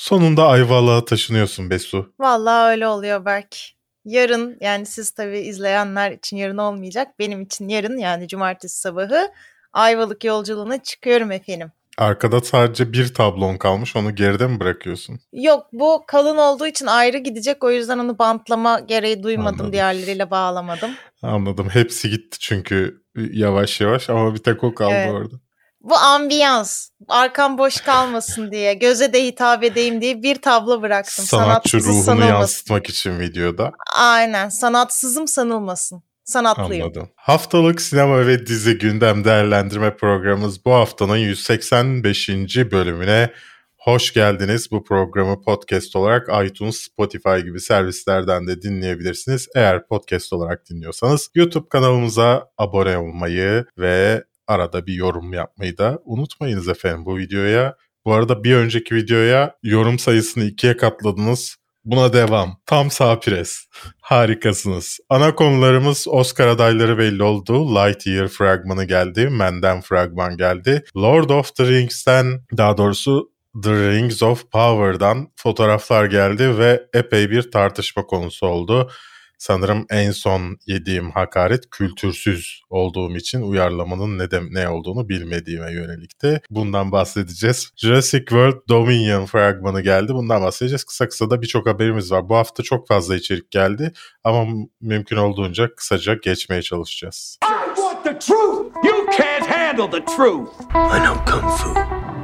[0.00, 2.12] Sonunda Ayvalık'a taşınıyorsun Besu.
[2.18, 3.56] Vallahi öyle oluyor Berk.
[4.04, 7.18] Yarın yani siz tabii izleyenler için yarın olmayacak.
[7.18, 9.28] Benim için yarın yani cumartesi sabahı
[9.72, 11.72] Ayvalık yolculuğuna çıkıyorum efendim.
[11.98, 15.20] Arkada sadece bir tablon kalmış onu geride mi bırakıyorsun?
[15.32, 19.72] Yok bu kalın olduğu için ayrı gidecek o yüzden onu bantlama gereği duymadım Anladım.
[19.72, 20.90] diğerleriyle bağlamadım.
[21.22, 21.68] Anladım.
[21.68, 25.12] Hepsi gitti çünkü yavaş yavaş ama bir tek o kaldı Evet.
[25.12, 25.34] orada.
[25.90, 31.24] Bu ambiyans arkam boş kalmasın diye göze de hitap edeyim diye bir tablo bıraktım.
[31.24, 32.32] Sanatçı ruhunu sanılmasın.
[32.32, 33.72] yansıtmak için videoda.
[33.96, 36.02] Aynen sanatsızım sanılmasın.
[36.24, 36.84] Sanatlıyım.
[36.84, 37.08] Anladım.
[37.16, 42.28] Haftalık sinema ve dizi gündem değerlendirme programımız bu haftanın 185.
[42.56, 43.30] bölümüne
[43.78, 44.70] hoş geldiniz.
[44.70, 49.48] Bu programı podcast olarak iTunes, Spotify gibi servislerden de dinleyebilirsiniz.
[49.54, 56.68] Eğer podcast olarak dinliyorsanız YouTube kanalımıza abone olmayı ve arada bir yorum yapmayı da unutmayınız
[56.68, 57.76] efendim bu videoya.
[58.04, 61.56] Bu arada bir önceki videoya yorum sayısını ikiye katladınız.
[61.84, 62.60] Buna devam.
[62.66, 63.58] Tam sağ pres.
[64.00, 64.98] Harikasınız.
[65.08, 67.74] Ana konularımız Oscar adayları belli oldu.
[67.74, 69.28] Lightyear fragmanı geldi.
[69.30, 70.84] Menden fragman geldi.
[70.96, 73.30] Lord of the Rings'ten daha doğrusu
[73.62, 78.90] The Rings of Power'dan fotoğraflar geldi ve epey bir tartışma konusu oldu.
[79.38, 86.40] Sanırım en son yediğim hakaret kültürsüz olduğum için uyarlamanın ne, de, ne olduğunu bilmediğime yönelikti.
[86.50, 87.70] Bundan bahsedeceğiz.
[87.76, 90.14] Jurassic World Dominion fragmanı geldi.
[90.14, 90.84] Bundan bahsedeceğiz.
[90.84, 92.28] Kısa kısa da birçok haberimiz var.
[92.28, 93.92] Bu hafta çok fazla içerik geldi
[94.24, 94.46] ama
[94.80, 97.38] mümkün olduğunca kısaca geçmeye çalışacağız.
[97.42, 98.76] I want the truth.
[98.84, 100.48] You can't handle the truth.
[100.74, 101.70] I know Kung Fu.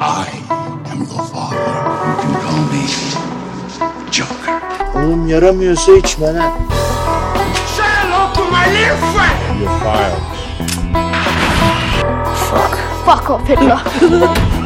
[0.01, 1.59] I am your father.
[2.07, 3.12] You can call me
[4.13, 4.63] Joker.
[4.95, 6.53] Oğlum yaramıyorsa içme lan.
[8.35, 9.61] To my little friend.
[9.61, 10.33] You're fired.
[13.05, 13.79] Fuck off, Hitler.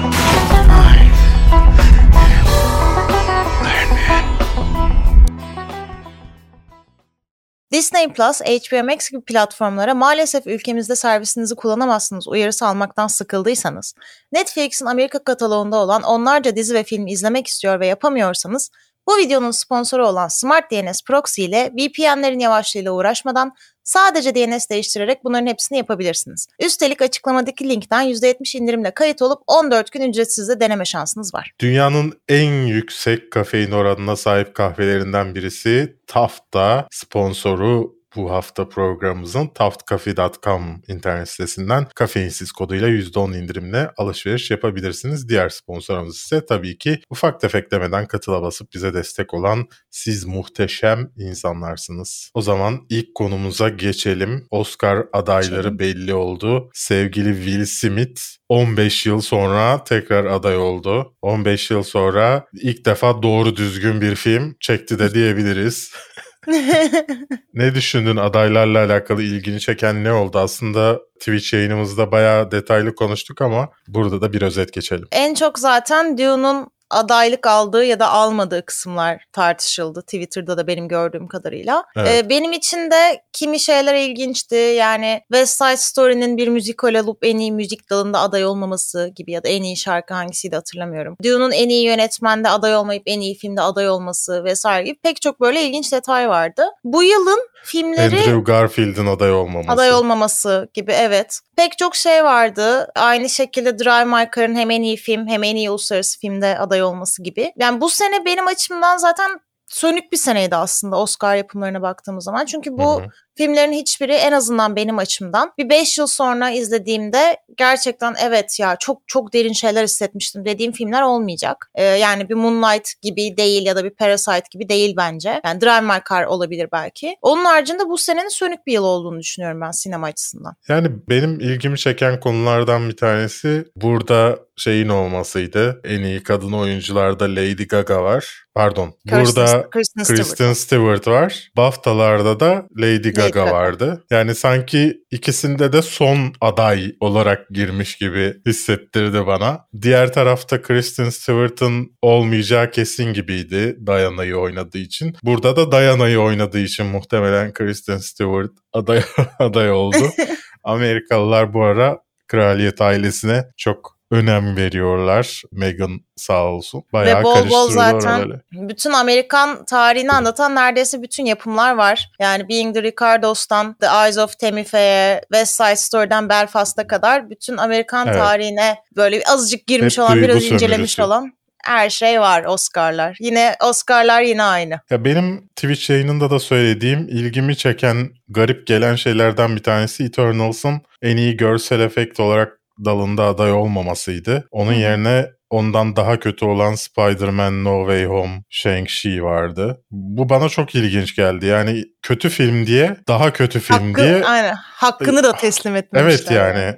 [7.73, 13.95] Disney Plus, HBO Max gibi platformlara maalesef ülkemizde servisinizi kullanamazsınız uyarısı almaktan sıkıldıysanız,
[14.33, 18.71] Netflix'in Amerika kataloğunda olan onlarca dizi ve film izlemek istiyor ve yapamıyorsanız,
[19.09, 23.53] bu videonun sponsoru olan Smart DNS Proxy ile VPN'lerin yavaşlığıyla uğraşmadan
[23.85, 26.47] sadece DNS değiştirerek bunların hepsini yapabilirsiniz.
[26.61, 31.53] Üstelik açıklamadaki linkten %70 indirimle kayıt olup 14 gün ücretsiz de deneme şansınız var.
[31.61, 41.29] Dünyanın en yüksek kafein oranına sahip kahvelerinden birisi Taft'ta sponsoru bu hafta programımızın taftcafe.com internet
[41.29, 45.29] sitesinden kafeinsiz koduyla %10 indirimle alışveriş yapabilirsiniz.
[45.29, 51.11] Diğer sponsorumuz ise tabii ki ufak tefek demeden katıla basıp bize destek olan siz muhteşem
[51.17, 52.31] insanlarsınız.
[52.35, 54.47] O zaman ilk konumuza geçelim.
[54.51, 56.71] Oscar adayları belli oldu.
[56.75, 61.15] Sevgili Will Smith 15 yıl sonra tekrar aday oldu.
[61.23, 65.93] 15 yıl sonra ilk defa doğru düzgün bir film çekti de diyebiliriz.
[67.55, 70.39] Ne düşündün adaylarla alakalı ilgini çeken ne oldu?
[70.39, 75.09] Aslında Twitch yayınımızda bayağı detaylı konuştuk ama burada da bir özet geçelim.
[75.13, 81.29] En çok zaten Dune'un adaylık aldığı ya da almadığı kısımlar tartışıldı Twitter'da da benim gördüğüm
[81.29, 81.85] kadarıyla.
[81.97, 82.25] Evet.
[82.25, 84.55] Ee, benim için de kimi şeyler ilginçti.
[84.55, 89.45] Yani West Side Story'nin bir müzikal olup en iyi müzik dalında aday olmaması gibi ya
[89.45, 91.17] da en iyi şarkı hangisiydi hatırlamıyorum.
[91.25, 95.41] Dune'un en iyi yönetmende aday olmayıp en iyi filmde aday olması vesaire gibi pek çok
[95.41, 96.67] böyle ilginç detay vardı.
[96.85, 99.73] Bu yılın filmleri Andrew Garfield'in aday olmaması.
[99.73, 101.41] aday olmaması gibi evet.
[101.57, 102.89] Pek çok şey vardı.
[102.95, 106.76] Aynı şekilde Drive My Car'ın hem en iyi film hem en iyi uluslararası filmde aday
[106.83, 107.53] olması gibi.
[107.57, 112.45] Yani bu sene benim açımdan zaten sönük bir seneydi aslında Oscar yapımlarına baktığımız zaman.
[112.45, 113.09] Çünkü bu Hı hı.
[113.37, 119.03] Filmlerin hiçbiri en azından benim açımdan bir 5 yıl sonra izlediğimde gerçekten evet ya çok
[119.07, 121.71] çok derin şeyler hissetmiştim dediğim filmler olmayacak.
[121.75, 125.41] Ee, yani bir Moonlight gibi değil ya da bir Parasite gibi değil bence.
[125.45, 127.17] Yani Drive My Car olabilir belki.
[127.23, 130.57] Onun haricinde bu senenin sönük bir yıl olduğunu düşünüyorum ben sinema açısından.
[130.69, 135.81] Yani benim ilgimi çeken konulardan bir tanesi burada şeyin olmasıydı.
[135.85, 138.45] En iyi kadın oyuncularda Lady Gaga var.
[138.55, 138.95] Pardon.
[139.09, 140.27] Kirsten- burada Kristen Stewart.
[140.27, 141.51] Kristen Stewart var.
[141.57, 143.53] BAFTA'larda da Lady Gaga Gaga.
[143.53, 144.05] vardı.
[144.11, 149.67] Yani sanki ikisinde de son aday olarak girmiş gibi hissettirdi bana.
[149.83, 155.17] Diğer tarafta Kristen Stewart'ın olmayacağı kesin gibiydi Diana'yı oynadığı için.
[155.23, 159.03] Burada da Diana'yı oynadığı için muhtemelen Kristen Stewart aday
[159.39, 160.11] aday oldu.
[160.65, 165.43] Amerikalılar bu ara kraliyet ailesine çok önem veriyorlar.
[165.53, 166.83] Meghan sağ olsun.
[166.93, 168.41] Bayağı Ve bol bol zaten oraları.
[168.53, 172.11] bütün Amerikan tarihini anlatan neredeyse bütün yapımlar var.
[172.21, 178.07] Yani Being the Ricardos'tan The Eyes of Tamife'ye, West Side Story'den Belfast'a kadar bütün Amerikan
[178.07, 178.19] Evet.
[178.19, 181.03] tarihine böyle azıcık girmiş Hep olan, biraz incelemiş sömürüsü.
[181.03, 181.33] olan.
[181.65, 183.17] her şey var Oscar'lar.
[183.21, 184.81] Yine Oscar'lar yine aynı.
[184.91, 191.17] Ya benim Twitch yayınında da söylediğim ilgimi çeken garip gelen şeylerden bir tanesi Eternals'ın en
[191.17, 194.49] iyi görsel efekt olarak dalında aday olmamasıydı.
[194.51, 199.83] Onun yerine ondan daha kötü olan Spider-Man No Way Home, Shang-Chi vardı.
[199.91, 201.47] Bu bana çok ilginç geldi.
[201.47, 204.55] Yani kötü film diye, daha kötü film Hakkı, diye aynen.
[204.57, 206.05] Hakkını da teslim etmişler.
[206.07, 206.77] Evet yani.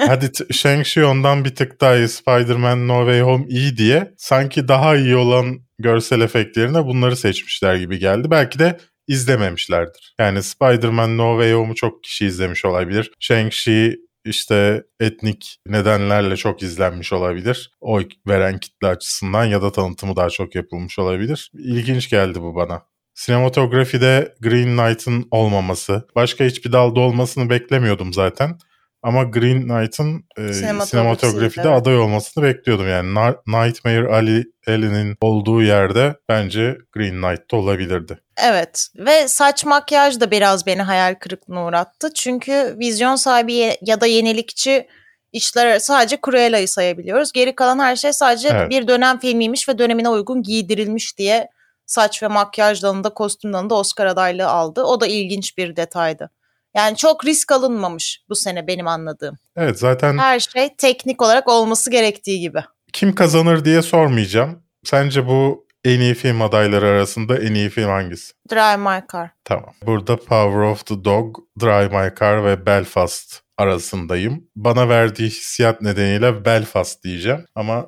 [0.08, 2.08] Hadi Shang-Chi ondan bir tık daha iyi.
[2.08, 4.14] Spider-Man No Way Home iyi diye.
[4.16, 8.30] Sanki daha iyi olan görsel efektlerine bunları seçmişler gibi geldi.
[8.30, 8.78] Belki de
[9.08, 10.14] izlememişlerdir.
[10.18, 13.10] Yani Spider-Man No Way Home'u çok kişi izlemiş olabilir.
[13.20, 17.70] Shang-Chi işte etnik nedenlerle çok izlenmiş olabilir.
[17.80, 21.50] Oy veren kitle açısından ya da tanıtımı daha çok yapılmış olabilir.
[21.54, 22.82] İlginç geldi bu bana.
[23.14, 28.58] Sinematografide Green Knight'ın olmaması, başka hiçbir dalda olmasını beklemiyordum zaten.
[29.02, 31.80] Ama Green Knight'ın e, sinematografide evet.
[31.80, 32.88] aday olmasını bekliyordum.
[32.88, 38.18] Yani Na- Nightmare Ali Ali'nin olduğu yerde bence Green Knight'ta olabilirdi.
[38.36, 42.14] Evet ve saç makyaj da biraz beni hayal kırıklığına uğrattı.
[42.14, 44.86] Çünkü vizyon sahibi ya da yenilikçi
[45.32, 47.32] işler sadece Cruella'yı sayabiliyoruz.
[47.32, 48.70] Geri kalan her şey sadece Evet.
[48.70, 51.48] bir dönem filmiymiş ve dönemine uygun giydirilmiş diye
[51.86, 54.82] saç ve makyaj dalında, kostüm dalında Oscar adaylığı aldı.
[54.82, 56.30] O da ilginç bir detaydı.
[56.74, 59.38] Yani çok risk alınmamış bu sene benim anladığım.
[59.56, 62.60] Evet zaten Her şey teknik olarak olması gerektiği gibi.
[62.92, 64.62] kim kazanır diye sormayacağım.
[64.84, 68.32] Sence bu en iyi film adayları arasında en iyi film hangisi?
[68.50, 69.30] Drive My Car.
[69.44, 69.72] Tamam.
[69.86, 74.46] Burada Power of the Dog, Drive My Car ve Belfast arasındayım.
[74.56, 77.86] Bana verdiği hissiyat nedeniyle Belfast diyeceğim ama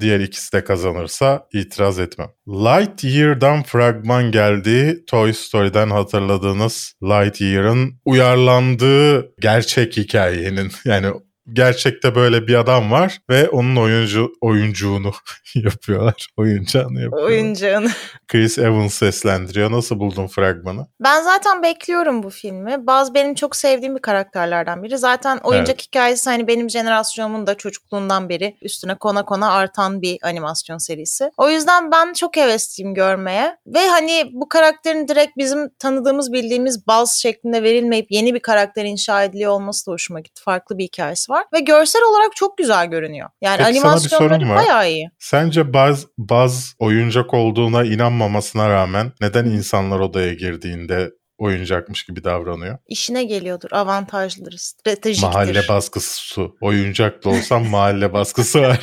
[0.00, 2.28] diğer ikisi de kazanırsa itiraz etmem.
[2.48, 5.04] Lightyear'dan fragman geldi.
[5.06, 11.12] Toy Story'den hatırladığınız Lightyear'ın uyarlandığı gerçek hikayenin yani
[11.52, 15.12] gerçekte böyle bir adam var ve onun oyuncu oyuncuğunu
[15.54, 16.26] yapıyorlar.
[16.36, 17.28] Oyuncağını yapıyorlar.
[17.28, 17.90] Oyuncağın.
[18.36, 19.72] Chris Evans seslendiriyor.
[19.72, 20.86] Nasıl buldun fragmanı?
[21.00, 22.86] Ben zaten bekliyorum bu filmi.
[22.86, 24.98] Bazı benim çok sevdiğim bir karakterlerden biri.
[24.98, 30.78] Zaten oyuncak hikayesi hani benim jenerasyonumun da çocukluğundan beri üstüne kona kona artan bir animasyon
[30.78, 31.30] serisi.
[31.36, 33.56] O yüzden ben çok hevesliyim görmeye.
[33.66, 39.24] Ve hani bu karakterin direkt bizim tanıdığımız bildiğimiz Buzz şeklinde verilmeyip yeni bir karakter inşa
[39.24, 40.42] ediliyor olması da hoşuma gitti.
[40.44, 41.44] Farklı bir hikayesi var.
[41.52, 43.28] Ve görsel olarak çok güzel görünüyor.
[43.40, 45.10] Yani Peki animasyonları bayağı iyi.
[45.18, 47.84] Sence Buzz, Buzz oyuncak olduğuna
[48.26, 52.78] inanmamasına rağmen neden insanlar odaya girdiğinde oyuncakmış gibi davranıyor?
[52.88, 55.26] İşine geliyordur, avantajlıdır, stratejiktir.
[55.26, 56.48] Mahalle baskısı.
[56.60, 58.80] Oyuncak da olsam mahalle baskısı var.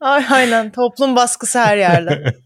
[0.00, 2.34] Ay, Aynen toplum baskısı her yerde.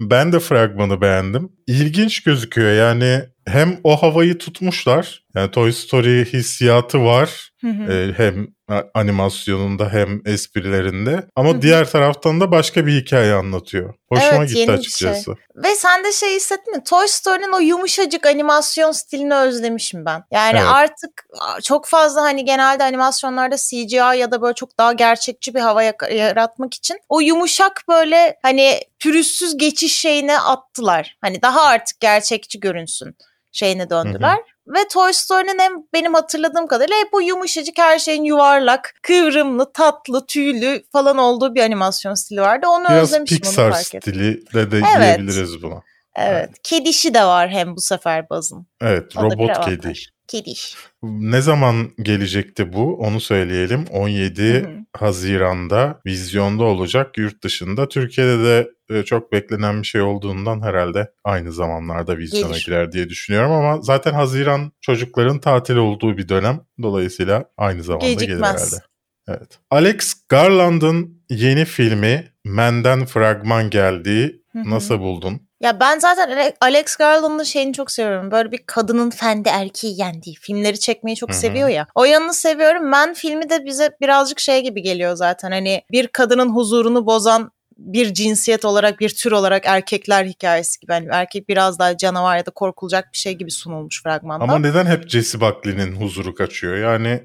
[0.00, 1.52] Ben de fragmanı beğendim.
[1.66, 5.24] İlginç gözüküyor yani hem o havayı tutmuşlar.
[5.34, 7.50] Yani Toy Story hissiyatı var.
[7.60, 7.92] Hı hı.
[7.92, 8.46] Ee, hem
[8.94, 11.26] animasyonunda hem esprilerinde.
[11.36, 11.62] Ama Hı hı.
[11.62, 13.94] diğer taraftan da başka bir hikaye anlatıyor.
[14.08, 15.34] Hoşuma Evet, gitti bir açıkçası.
[15.56, 16.84] Ve sen de şey hissettin mi?
[16.84, 20.24] Toy Story'nin o yumuşacık animasyon stilini özlemişim ben.
[20.30, 20.68] Yani Evet.
[20.72, 21.26] artık
[21.62, 26.74] çok fazla hani genelde animasyonlarda CGI ya da böyle çok daha gerçekçi bir hava yaratmak
[26.74, 31.16] için o yumuşak böyle hani pürüzsüz geçiş şeyine attılar.
[31.20, 33.16] Hani daha artık gerçekçi görünsün
[33.52, 34.38] şeyine döndüler.
[34.66, 40.26] Ve Toy Story'nin hem benim hatırladığım kadarıyla hep o yumuşacık her şeyin yuvarlak, kıvrımlı, tatlı,
[40.26, 42.66] tüylü falan olduğu bir animasyon stili vardı.
[42.68, 44.00] Onu Biraz özlemişim onu Pixar fark ettim.
[44.14, 45.18] stili de, de Evet.
[45.18, 45.82] diyebiliriz buna.
[46.16, 46.50] Evet.
[46.62, 48.66] Kedişi de var hem bu sefer Baz'ın.
[48.80, 49.92] Evet, O robot kedi.
[50.28, 50.76] Kediş.
[51.02, 52.96] Ne zaman gelecekti bu?
[53.00, 53.84] Onu söyleyelim.
[53.90, 54.68] 17 Hı hı.
[54.96, 57.88] Haziran'da vizyonda olacak yurt dışında.
[57.88, 62.64] Türkiye'de de e, çok beklenen bir şey olduğundan herhalde aynı zamanlarda vizyona Gelir.
[62.66, 66.60] girer diye düşünüyorum ama zaten Haziran çocukların tatil olduğu bir dönem.
[66.82, 68.50] Dolayısıyla aynı zamanda gelir Gecikmez.
[68.56, 68.84] herhalde.
[69.28, 69.58] Evet.
[69.70, 74.42] Alex Garland'ın yeni filmi Men'den fragman geldi.
[74.52, 74.70] Hı hı.
[74.70, 75.40] Nasıl buldun?
[75.60, 78.30] Ya ben zaten Ale- Alex Garland'ın şeyini çok seviyorum.
[78.30, 81.38] Böyle bir kadının fendi erkeği yendiği filmleri çekmeyi çok Hı hı.
[81.38, 81.86] seviyor ya.
[81.94, 82.88] O yanını seviyorum.
[82.90, 85.50] Men filmi de bize birazcık şey gibi geliyor zaten.
[85.50, 87.50] Hani bir kadının huzurunu bozan
[87.84, 90.92] bir cinsiyet olarak, bir tür olarak erkekler hikayesi gibi.
[90.92, 94.44] Hani erkek biraz daha canavar ya da korkulacak bir şey gibi sunulmuş fragmanda.
[94.44, 96.76] Ama neden hep Jesse Buckley'nin huzuru kaçıyor?
[96.76, 97.22] Yani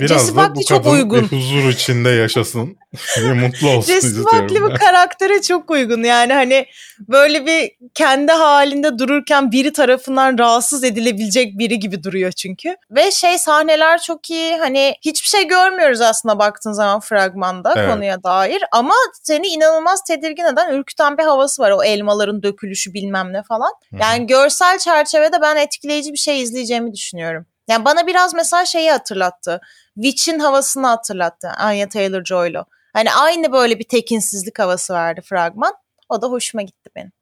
[0.00, 1.30] biraz Jesse Buckley çok uygun.
[1.30, 2.76] bir huzur içinde yaşasın
[3.22, 4.24] ve mutlu olsun Jesse.
[4.24, 6.02] Buckley bu karaktere çok uygun.
[6.02, 6.66] Yani hani
[7.00, 12.76] böyle bir kendi halinde dururken biri tarafından rahatsız edilebilecek biri gibi duruyor çünkü.
[12.90, 14.56] Ve şey sahneler çok iyi.
[14.56, 17.90] Hani hiçbir şey görmüyoruz aslında baktığın zaman fragmanda Evet.
[17.90, 18.62] konuya dair.
[18.72, 21.70] Ama seni inanılmaz tedirgin eden, ürküten bir havası var.
[21.70, 23.72] O elmaların dökülüşü bilmem ne falan.
[24.00, 27.46] Yani görsel çerçevede ben etkileyici bir şey izleyeceğimi düşünüyorum.
[27.68, 29.60] Yani bana biraz mesela şeyi hatırlattı.
[29.94, 32.64] Witch'in havasını hatırlattı Anya Taylor-Joy'la.
[32.92, 35.74] Hani aynı böyle bir tekinsizlik havası verdi fragman.
[36.08, 37.12] O da hoşuma gitti benim.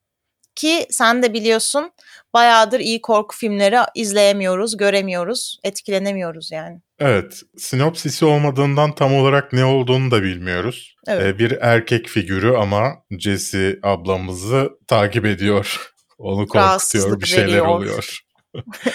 [0.54, 1.92] Ki sen de biliyorsun
[2.34, 6.80] bayağıdır iyi korku filmleri izleyemiyoruz, göremiyoruz, etkilenemiyoruz yani.
[6.98, 10.96] Evet, sinopsisi olmadığından tam olarak ne olduğunu da bilmiyoruz.
[11.06, 11.26] Evet.
[11.26, 15.92] Ee, bir erkek figürü ama Jesse ablamızı takip ediyor.
[16.18, 17.66] Onu korkutuyor, Rahatsızlık bir şeyler veriyor.
[17.66, 18.25] oluyor.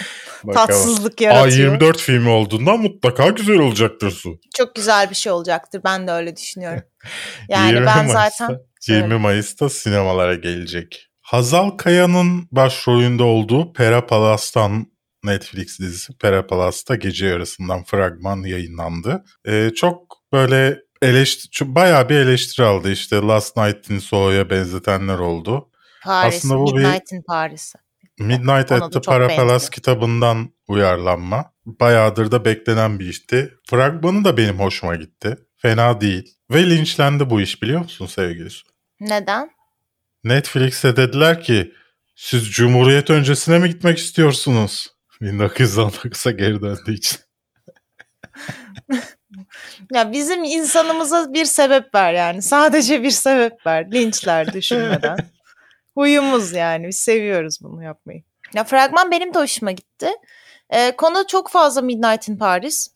[0.54, 1.80] Tatsızlık yaratıyor.
[1.80, 4.38] A24 filmi olduğundan mutlaka güzel olacaktır Su.
[4.56, 5.80] Çok güzel bir şey olacaktır.
[5.84, 6.82] Ben de öyle düşünüyorum.
[7.48, 11.08] Yani 20 ben Mayıs'ta- zaten 20 Mayıs'ta sinemalara gelecek.
[11.20, 14.86] Hazal Kaya'nın başrolünde olduğu Pera Palas'tan
[15.24, 19.24] Netflix dizisi Pera Palas'ta gece yarısından fragman yayınlandı.
[19.48, 22.92] Ee, çok böyle eleştiri, bayağı bir eleştiri aldı.
[22.92, 25.68] İşte Last Night in Soho'ya benzetenler oldu.
[26.04, 27.78] Paris, Aslında bu bir- Midnight in Paris'i.
[28.22, 29.70] Midnight at the çok Para Palace benziyor.
[29.70, 31.52] kitabından uyarlanma.
[31.66, 33.54] Bayağıdır da beklenen bir işti.
[33.70, 35.36] Fragmanı da benim hoşuma gitti.
[35.56, 36.34] Fena değil.
[36.50, 38.64] Ve linçlendi bu iş biliyor musun sevgili Su?
[39.00, 39.50] Neden?
[40.24, 41.72] Netflix'e dediler ki
[42.16, 44.88] siz Cumhuriyet öncesine mi gitmek istiyorsunuz?
[45.20, 47.18] 1919'a geri döndüğü için.
[49.92, 52.42] Ya bizim insanımıza bir sebep ver yani.
[52.42, 53.92] Sadece bir sebep ver.
[53.92, 55.16] Linçler düşünmeden.
[55.94, 56.88] Huyumuz yani.
[56.88, 58.22] Biz seviyoruz bunu yapmayı.
[58.54, 60.10] Ya fragman benim de hoşuma gitti.
[60.70, 62.88] Ee, konu çok fazla Midnight in Paris.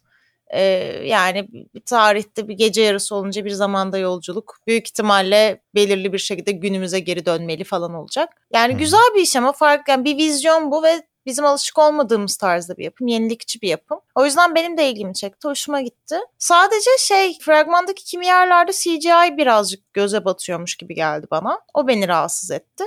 [0.50, 0.62] Ee,
[1.04, 4.58] yani bir tarihte bir gece yarısı olunca bir zamanda yolculuk.
[4.66, 8.28] Büyük ihtimalle belirli bir şekilde günümüze geri dönmeli falan olacak.
[8.52, 12.76] Yani güzel bir iş ama fark yani bir vizyon bu ve bizim alışık olmadığımız tarzda
[12.76, 13.06] bir yapım.
[13.06, 14.00] Yenilikçi bir yapım.
[14.14, 15.48] O yüzden benim de ilgimi çekti.
[15.48, 16.16] Hoşuma gitti.
[16.38, 21.60] Sadece şey fragmandaki kimi yerlerde CGI birazcık göze batıyormuş gibi geldi bana.
[21.74, 22.84] O beni rahatsız etti.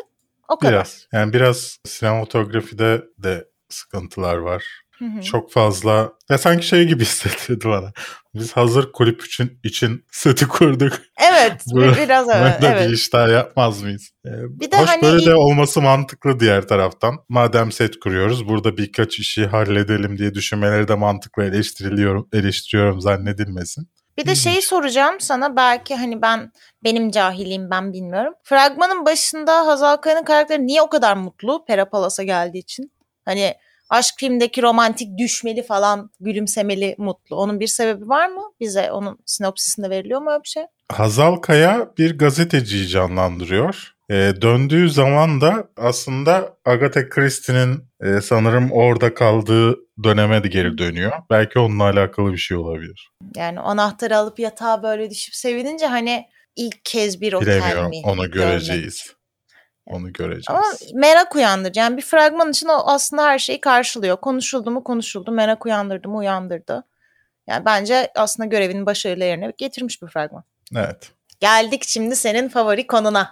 [0.48, 0.74] O kadar.
[0.74, 1.08] Biraz.
[1.12, 4.64] Yani biraz sinematografide de sıkıntılar var.
[5.00, 5.22] Hı hı.
[5.22, 7.92] Çok fazla ya sanki şey gibi hissettirdi bana.
[8.34, 10.94] Biz hazır kulüp için, için seti kurduk.
[11.32, 12.62] Evet, bir- biraz evet.
[12.62, 12.90] Böyle evet.
[12.90, 14.10] bir iş daha yapmaz mıyız?
[14.26, 14.30] Ee,
[14.60, 17.16] Bir de hoş hani böyle ilk- de olması mantıklı diğer taraftan.
[17.30, 23.88] Madem set kuruyoruz burada birkaç işi halledelim diye düşünmeleri de mantıklı eleştiriliyorum, eleştiriyorum zannedilmesin.
[24.18, 26.52] Bir de şeyi soracağım sana belki hani ben
[26.84, 28.34] benim cahilliğim ben bilmiyorum.
[28.44, 32.92] Fragmanın başında Hazal Kaya'nın karakteri niye o kadar mutlu Pera Palas'a geldiği için?
[33.26, 33.54] Hani
[33.90, 37.36] aşk filmdeki romantik düşmeli falan gülümsemeli mutlu.
[37.36, 38.42] Onun bir sebebi var mı?
[38.60, 40.64] Bize onun sinopsisinde veriliyor mu öyle bir şey?
[40.92, 43.94] Hazal Kaya bir gazeteciyi canlandırıyor.
[44.12, 51.12] Ee, döndüğü zaman da aslında Agatha Christie'nin e, sanırım orada kaldığı döneme de geri dönüyor.
[51.30, 53.10] Belki onunla alakalı bir şey olabilir.
[53.36, 57.90] Yani anahtarı alıp yatağa böyle düşüp sevinince hani ilk kez bir otel Bilemiyorum.
[57.90, 58.02] mi?
[58.04, 59.14] Onu göreceğiz.
[59.90, 60.46] Onu göreceğiz.
[60.48, 61.80] Ama merak uyandırıcı.
[61.80, 64.18] Yani bir fragman için o aslında her şeyi karşılıyor.
[64.18, 65.32] Konuşuldu mu konuşuldu.
[65.32, 66.84] Merak uyandırdı mı uyandırdı.
[67.48, 70.44] Yani bence aslında görevini başarıyla yerine getirmiş bir fragman.
[70.76, 71.12] Evet.
[71.40, 73.32] Geldik şimdi senin favori konuna.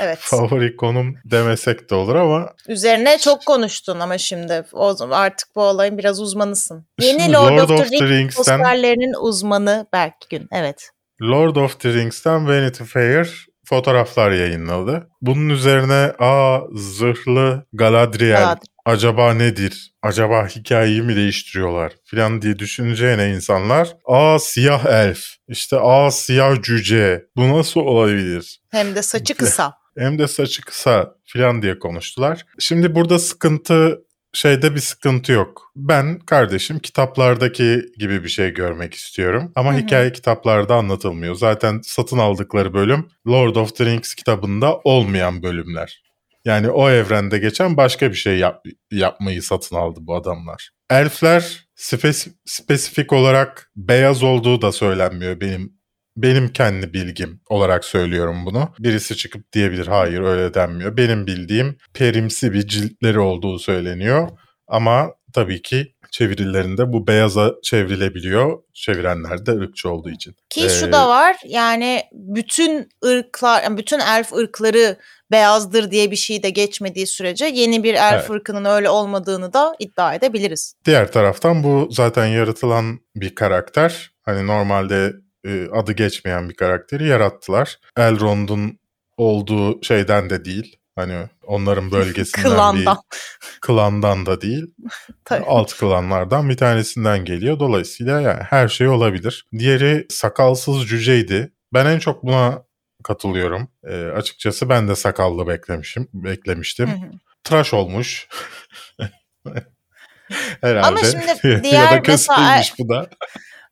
[0.00, 0.18] Evet.
[0.20, 5.98] Favori konum demesek de olur ama Üzerine çok konuştun ama şimdi o artık bu olayın
[5.98, 6.86] biraz uzmanısın.
[7.00, 10.48] Yeni Şimdi Lord, Lord of the, of the Rings Rings'ten- Oscar'lerinin uzmanı Berk Gün.
[10.52, 10.90] Evet.
[11.22, 15.08] Lord of the Rings'ten Vanity Fair fotoğraflar yayınladı.
[15.20, 18.56] Bunun üzerine aa zırhlı Galadriel Galadriel.
[18.84, 19.92] acaba nedir?
[20.02, 27.24] Acaba hikayeyi mi değiştiriyorlar filan diye düşüneceğine insanlar aa siyah elf işte aa siyah cüce
[27.36, 28.60] bu nasıl olabilir?
[28.70, 29.72] Hem de saçı kısa.
[29.98, 32.46] Hem de saçı kısa filan diye konuştular.
[32.58, 34.05] Şimdi burada sıkıntı
[34.36, 35.72] şeyde bir sıkıntı yok.
[35.76, 39.52] Ben kardeşim kitaplardaki gibi bir şey görmek istiyorum.
[39.56, 39.80] Ama Hı hı.
[39.80, 41.34] hikaye kitaplarda anlatılmıyor.
[41.34, 46.02] Zaten satın aldıkları bölüm Lord of the Rings kitabında olmayan bölümler.
[46.44, 50.70] Yani o evrende geçen başka bir şey yap- yapmayı satın aldı bu adamlar.
[50.90, 55.75] Elfler spes- spesifik olarak beyaz olduğu da söylenmiyor benim
[56.16, 58.68] benim kendi bilgim olarak söylüyorum bunu.
[58.78, 60.96] Birisi çıkıp diyebilir hayır öyle denmiyor.
[60.96, 64.28] Benim bildiğim perimsi bir ciltleri olduğu söyleniyor.
[64.68, 68.62] Ama tabii ki çevirilerinde bu beyaza çevrilebiliyor.
[68.74, 70.34] Çevirenler de ırkçı olduğu için.
[70.50, 74.96] Ki şu Ee, da var yani bütün ırklar, yani bütün elf ırkları
[75.30, 78.30] beyazdır diye bir şey de geçmediği sürece yeni bir elf Evet.
[78.30, 80.74] ırkının öyle olmadığını da iddia edebiliriz.
[80.84, 84.10] Diğer taraftan bu zaten yaratılan bir karakter.
[84.22, 85.12] Hani normalde
[85.46, 87.78] e, adı geçmeyen bir karakteri yarattılar.
[87.96, 88.78] Elrond'un
[89.16, 90.76] olduğu şeyden de değil.
[90.96, 92.76] Hani onların bölgesinden Klandan.
[92.76, 92.88] değil.
[93.60, 94.74] Klandan da değil.
[95.46, 97.58] Alt klanlardan bir tanesinden geliyor.
[97.58, 99.46] Dolayısıyla yani her şey olabilir.
[99.58, 101.52] Diğeri sakalsız cüceydi.
[101.74, 102.62] Ben en çok buna
[103.04, 103.68] katılıyorum.
[103.84, 106.88] E, açıkçası ben de sakallı beklemişim, beklemiştim.
[106.88, 107.10] Hı hı.
[107.44, 108.28] Tıraş olmuş.
[110.60, 110.86] Herhalde.
[110.86, 113.10] Ama şimdi ya diğer da mesela- bu da.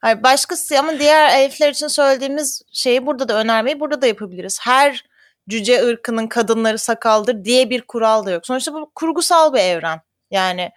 [0.04, 4.58] Hayır, başkası ama diğer elfler için söylediğimiz şeyi burada da önermeyi burada da yapabiliriz.
[4.62, 5.04] Her
[5.48, 8.46] cüce ırkının kadınları sakaldır diye bir kural da yok.
[8.46, 10.00] Sonuçta bu kurgusal bir evren.
[10.30, 10.70] Yani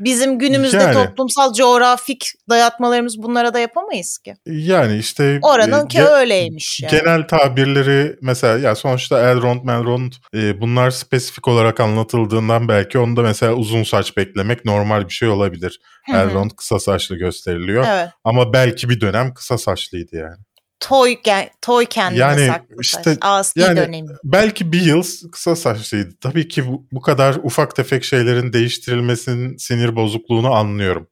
[0.00, 0.94] bizim günümüzde Yani.
[0.94, 4.34] toplumsal coğrafik dayatmalarımız bunlara da yapamayız ki.
[4.46, 6.90] Yani işte Oranın e, ki öyleymiş yani.
[6.90, 13.52] Genel tabirleri mesela ya sonuçta Elrond, Melrond e, bunlar spesifik olarak anlatıldığından belki onda mesela
[13.52, 15.80] uzun saç beklemek normal bir şey olabilir.
[16.08, 18.08] Elrond kısa saçlı gösteriliyor Evet.
[18.24, 20.36] ama belki bir dönem kısa saçlıydı yani.
[20.80, 21.16] Toy,
[21.62, 23.52] toy kendine Yani saklı işte- saç.
[23.56, 24.08] Yani- dönemi.
[24.24, 25.02] Belki bir yıl
[25.32, 26.10] kısa saçlıydı.
[26.20, 31.08] Tabii ki bu, bu kadar ufak tefek şeylerin değiştirilmesinin sinir bozukluğunu anlıyorum.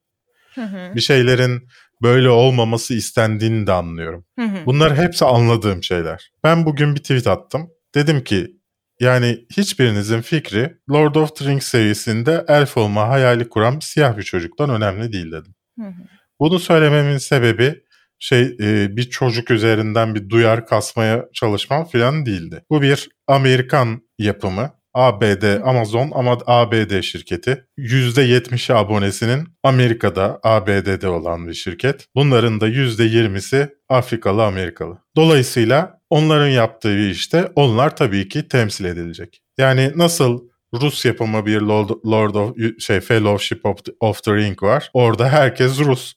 [0.54, 1.68] Hı hı, Bir şeylerin
[2.02, 4.24] böyle olmaması istendiğini de anlıyorum.
[4.38, 4.66] hı hı.
[4.66, 6.30] Bunlar hepsi anladığım şeyler.
[6.44, 7.70] Ben bugün bir tweet attım.
[7.94, 8.46] Dedim ki
[9.00, 14.70] yani hiçbirinizin fikri Lord of the Rings serisinde elf olma hayali kuran siyah bir çocuktan
[14.70, 15.54] önemli değil dedim.
[15.78, 15.92] Hı hı.
[16.40, 17.82] Bunu söylememin sebebi
[18.22, 22.64] şey e, bir çocuk üzerinden bir duyar kasmaya çalışmam falan değildi.
[22.70, 24.70] Bu bir Amerikan yapımı.
[24.94, 27.64] ABD, Amazon ama ABD şirketi.
[27.78, 32.06] %70'i abonesinin Amerika'da, ABD'de olan bir şirket.
[32.14, 34.98] Bunların da %20'si Afrikalı, Amerikalı.
[35.16, 39.42] Dolayısıyla onların yaptığı bir işte onlar tabii ki temsil edilecek.
[39.58, 44.62] Yani nasıl Rus yapımı bir Lord, Lord of şey Fellowship of the, of the Ring
[44.62, 44.90] var.
[44.92, 46.14] Orada herkes Rus.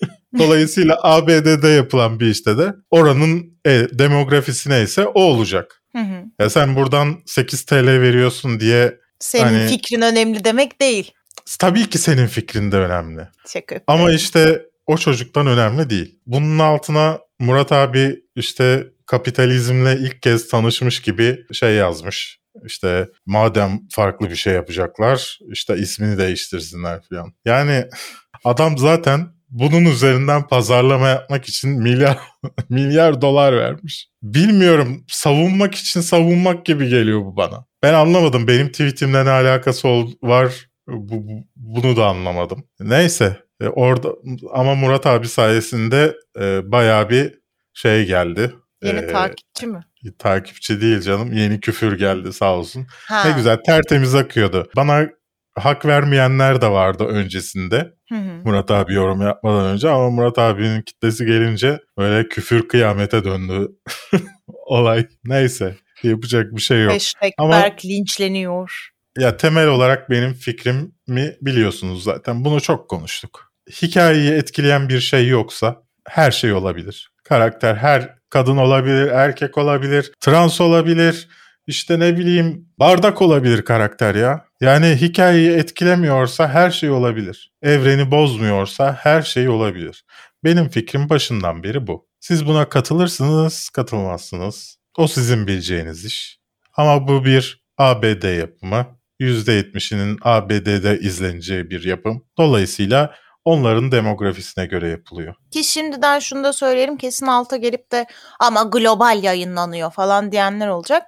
[0.38, 5.82] Dolayısıyla ABD'de yapılan bir işte de oranın e, demografisi neyse o olacak.
[5.96, 6.24] Hı hı.
[6.40, 11.12] Ya sen buradan 8 TL veriyorsun diye Senin Hani- fikrin önemli demek değil.
[11.58, 13.22] tabii ki senin fikrin de önemli.
[13.52, 13.80] Şaka.
[13.86, 16.18] Ama işte o çocuktan önemli değil.
[16.26, 22.38] Bunun altına Murat abi işte kapitalizmle ilk kez tanışmış gibi şey yazmış.
[22.66, 27.32] İşte madem farklı bir şey yapacaklar işte ismini değiştirsinler falan.
[27.44, 27.84] Yani
[28.44, 32.18] adam zaten bunun üzerinden pazarlama yapmak için milyar
[32.68, 34.08] milyar dolar vermiş.
[34.22, 37.64] Bilmiyorum savunmak için savunmak gibi geliyor bu bana.
[37.82, 42.64] Ben anlamadım benim tweetimle ne alakası ol, var bu, bu- bunu da anlamadım.
[42.80, 44.08] Neyse e, orada
[44.52, 47.34] ama Murat abi sayesinde e, bayağı bir
[47.74, 48.52] şey geldi.
[48.82, 49.80] Yeni E, takipçi mi?
[50.18, 51.32] takipçi değil canım.
[51.32, 52.86] Yeni küfür geldi sağ olsun.
[53.08, 53.24] Ha.
[53.28, 54.68] Ne güzel tertemiz akıyordu.
[54.76, 55.08] Bana
[55.56, 57.92] hak vermeyenler de vardı öncesinde.
[58.08, 58.40] Hı hı.
[58.44, 63.68] Murat abi yorum yapmadan önce ama Murat abinin kitlesi gelince böyle küfür kıyamete döndü
[64.48, 65.06] olay.
[65.24, 66.92] Neyse yapacak bir şey yok.
[66.92, 68.88] Hashtag Ama- Berk linçleniyor.
[69.18, 72.44] Ya temel olarak benim fikrimi biliyorsunuz zaten.
[72.44, 73.52] Bunu çok konuştuk.
[73.82, 75.76] Hikayeyi etkileyen bir şey yoksa
[76.08, 77.10] her şey olabilir.
[77.24, 81.28] Karakter her kadın olabilir, erkek olabilir, trans olabilir.
[81.66, 84.44] İşte ne bileyim bardak olabilir karakter ya.
[84.60, 87.52] Yani hikayeyi etkilemiyorsa her şey olabilir.
[87.62, 90.04] Evreni bozmuyorsa her şey olabilir.
[90.44, 92.08] Benim fikrim başından beri bu.
[92.20, 94.78] Siz buna katılırsınız, katılmazsınız.
[94.98, 96.38] O sizin bileceğiniz iş.
[96.76, 98.86] Ama bu bir ABD yapımı.
[99.20, 102.24] %70'inin ABD'de izleneceği bir yapım.
[102.38, 105.34] Dolayısıyla onların demografisine göre yapılıyor.
[105.50, 108.06] Ki şimdiden şunu da söyleyelim kesin alta gelip de
[108.40, 111.02] ama global yayınlanıyor falan diyenler olacak.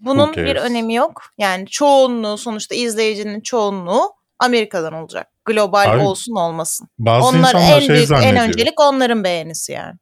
[0.00, 1.22] Bunun bir önemi yok.
[1.38, 5.26] Yani çoğunluğu sonuçta izleyicinin çoğunluğu Amerika'dan olacak.
[5.44, 6.88] Global Abi, olsun olmasın.
[6.98, 8.44] Bazı Onlar insanlar en şey büyük en zannediyor.
[8.44, 9.94] öncelik onların beğenisi yani.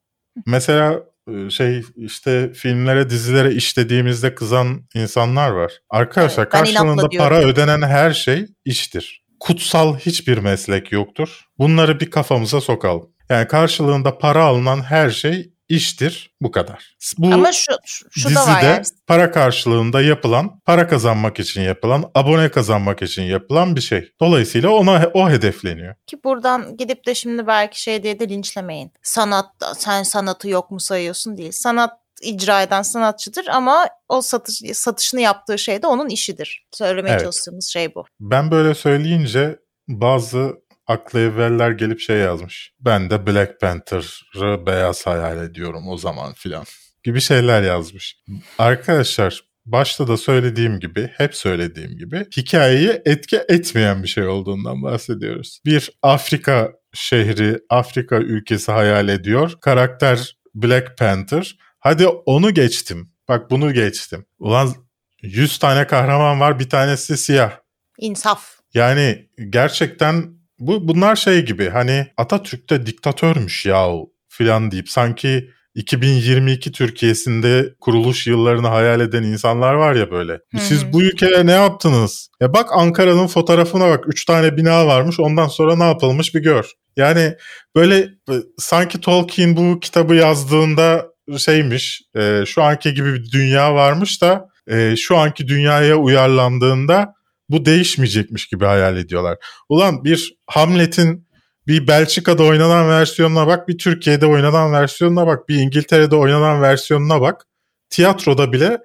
[0.46, 5.72] Mesela e, şey işte filmlere dizilere işlediğimizde kızan insanlar var.
[5.90, 9.24] Arkadaşlar Evet, karşılığında para ödenen her şey iştir.
[9.40, 11.44] Kutsal hiçbir meslek yoktur.
[11.58, 13.10] Bunları bir kafamıza sokalım.
[13.28, 16.30] Yani karşılığında para alınan her şey iştir.
[16.40, 16.96] Bu kadar.
[17.18, 18.84] Bu Ama şu, şu, şu da var dizide yani.
[19.06, 24.10] para karşılığında yapılan, para kazanmak için yapılan, abone kazanmak için yapılan bir şey.
[24.20, 25.94] Dolayısıyla ona o hedefleniyor.
[26.06, 28.92] Ki buradan gidip de şimdi belki şey diye de linçlemeyin.
[29.02, 29.46] Sanat
[29.76, 31.52] sen sanatı yok mu sayıyorsun değil.
[31.52, 36.66] Sanat icra eden sanatçıdır ama o satış, satışını yaptığı şey de onun işidir.
[36.72, 37.22] Söylemeye Evet.
[37.22, 38.04] çalıştığımız şey bu.
[38.20, 40.52] Ben böyle söyleyince bazı
[40.86, 42.72] aklı evveller gelip şey yazmış.
[42.80, 46.64] Ben de Black Panther'ı beyaz hayal ediyorum o zaman filan
[47.04, 48.16] gibi şeyler yazmış.
[48.58, 55.60] Arkadaşlar başta da söylediğim gibi, hep söylediğim gibi hikayeyi etki etmeyen bir şey olduğundan bahsediyoruz.
[55.64, 59.52] Bir Afrika şehri, Afrika ülkesi hayal ediyor.
[59.60, 61.58] Karakter Black Panther.
[61.80, 63.10] Hadi onu geçtim.
[63.28, 64.26] Bak bunu geçtim.
[64.38, 64.74] Ulan
[65.22, 67.52] 100 tane kahraman var bir tanesi siyah.
[67.98, 68.58] İnsaf.
[68.74, 70.34] Yani gerçekten
[70.66, 78.26] bu bunlar şey gibi hani Atatürk de diktatörmüş yahu filan deyip sanki 2022 Türkiye'sinde kuruluş
[78.26, 80.40] yıllarını hayal eden insanlar var ya böyle.
[80.58, 82.28] Siz bu ülkeye ne yaptınız?
[82.40, 84.04] Ya bak Ankara'nın fotoğrafına bak.
[84.08, 86.70] 3 tane bina varmış ondan sonra ne yapılmış bir gör.
[86.96, 87.34] Yani
[87.76, 87.98] böyle
[88.30, 91.06] e, sanki Tolkien bu kitabı yazdığında
[91.38, 97.14] şeymiş e, şu anki gibi bir dünya varmış da e, şu anki dünyaya uyarlandığında
[97.48, 99.38] bu değişmeyecekmiş gibi hayal ediyorlar.
[99.68, 101.28] Ulan bir Hamlet'in
[101.66, 107.46] bir Belçika'da oynanan versiyonuna bak, bir Türkiye'de oynanan versiyonuna bak, bir İngiltere'de oynanan versiyonuna bak.
[107.90, 108.78] Tiyatroda bile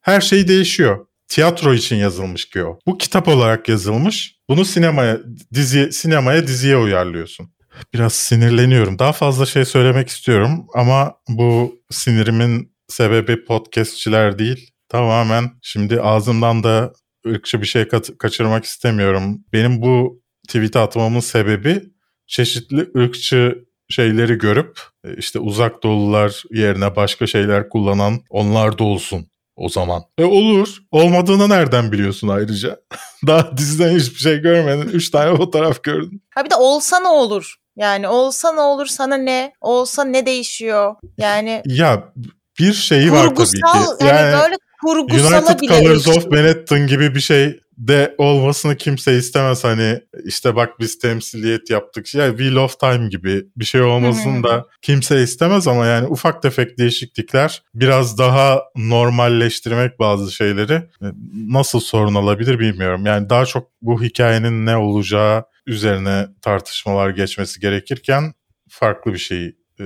[0.00, 1.06] her şey değişiyor.
[1.28, 2.78] Tiyatro için yazılmış ki o.
[2.86, 4.34] Bu kitap olarak yazılmış.
[4.48, 5.18] Bunu sinemaya,
[5.54, 7.52] dizi, sinemaya diziye uyarlıyorsun.
[7.94, 8.98] Biraz sinirleniyorum.
[8.98, 14.70] Daha fazla şey söylemek istiyorum ama bu sinirimin sebebi podcastçiler değil.
[14.88, 16.92] Tamamen şimdi ağzımdan da
[17.28, 17.88] ırkçı bir şey
[18.18, 19.44] kaçırmak istemiyorum.
[19.52, 21.82] Benim bu tweet atmamın sebebi
[22.26, 29.26] çeşitli ırkçı şeyleri görüp e, işte uzak doğulular yerine başka şeyler kullanan onlar da olsun
[29.56, 30.02] o zaman.
[30.18, 30.78] E olur.
[30.90, 32.76] Olmadığını nereden biliyorsun ayrıca?
[33.26, 34.88] Daha diziden hiçbir şey görmedin.
[34.88, 36.22] Üç tane fotoğraf gördün.
[36.34, 37.54] Ha bir de olsa ne olur?
[37.76, 39.52] Yani olsa ne olur sana ne?
[39.60, 40.94] Olsa ne değişiyor?
[41.18, 42.12] Yani Ya
[42.58, 44.04] bir şeyi var tabii kurgusal ki.
[44.06, 46.12] yani, böyle kurgusala United bile Colors eriştim.
[46.12, 52.14] of Benetton gibi bir şey de olmasını kimse istemez hani işte bak biz temsiliyet yaptık
[52.14, 56.78] ya Wheel of Time gibi bir şey olmasını da kimse istemez ama yani ufak tefek
[56.78, 63.06] değişiklikler biraz daha normalleştirmek bazı şeyleri e, nasıl sorun olabilir bilmiyorum.
[63.06, 68.32] Yani daha çok bu hikayenin ne olacağı üzerine tartışmalar geçmesi gerekirken
[68.68, 69.84] farklı bir şey e,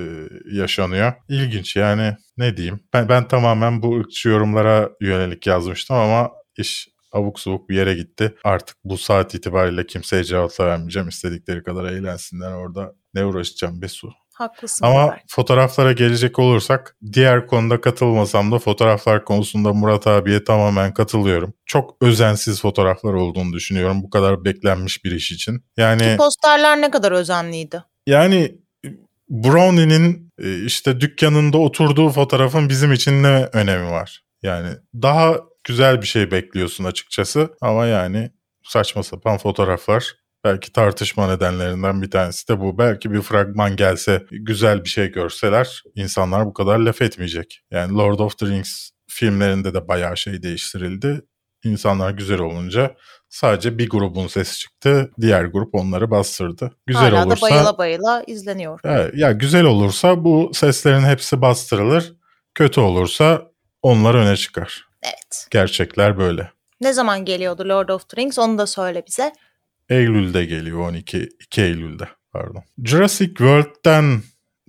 [0.52, 1.12] yaşanıyor.
[1.28, 2.80] İlginç yani ne diyeyim.
[2.92, 8.34] Ben, ben tamamen bu ırkçı yorumlara yönelik yazmıştım ama iş abuk subuk bir yere gitti.
[8.44, 11.08] Artık bu saat itibariyle kimseye cevap vermeyeceğim.
[11.08, 12.92] İstedikleri kadar eğlensinler orada.
[13.14, 14.10] Ne uğraşacağım be su.
[14.34, 14.86] Haklısın.
[14.86, 15.20] Ama Berk.
[15.28, 21.54] fotoğraflara gelecek olursak diğer konuda katılmasam da fotoğraflar konusunda Murat abiye tamamen katılıyorum.
[21.66, 25.64] Çok özensiz fotoğraflar olduğunu düşünüyorum bu kadar beklenmiş bir iş için.
[25.76, 27.82] Yani Posterler ne kadar özenliydi.
[28.06, 28.61] yani
[29.32, 34.24] Brownie'nin e, işte dükkanında oturduğu fotoğrafın bizim için ne önemi var?
[34.42, 38.30] Yani daha güzel bir şey bekliyorsun açıkçası ama yani
[38.64, 40.14] saçma sapan fotoğraflar.
[40.44, 42.78] Belki tartışma nedenlerinden bir tanesi de bu.
[42.78, 47.60] Belki bir fragman gelse, güzel bir şey görseler insanlar bu kadar laf etmeyecek.
[47.70, 51.22] Yani Lord of the Rings filmlerinde de bayağı şey değiştirildi.
[51.64, 52.96] İnsanlar güzel olunca
[53.28, 55.10] sadece bir grubun sesi çıktı.
[55.20, 56.76] Diğer grup onları bastırdı.
[56.86, 58.80] Güzel Hala olursa da bayıla bayıla izleniyor.
[58.84, 62.12] Evet, ya güzel olursa bu seslerin hepsi bastırılır.
[62.54, 63.42] Kötü olursa
[63.82, 64.84] onlar öne çıkar.
[65.02, 65.46] Evet.
[65.50, 66.50] Gerçekler böyle.
[66.80, 69.32] Ne zaman geliyordu Lord of the Rings onu da söyle bize.
[69.88, 72.62] Eylül'de geliyor 12 2 Eylül'de pardon.
[72.84, 74.22] Jurassic World'den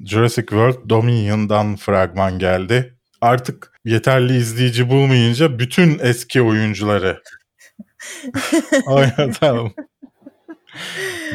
[0.06, 2.98] Jurassic World Dominion'dan fragman geldi.
[3.24, 7.22] Artık yeterli izleyici bulmayınca bütün eski oyuncuları
[8.86, 9.74] oynatalım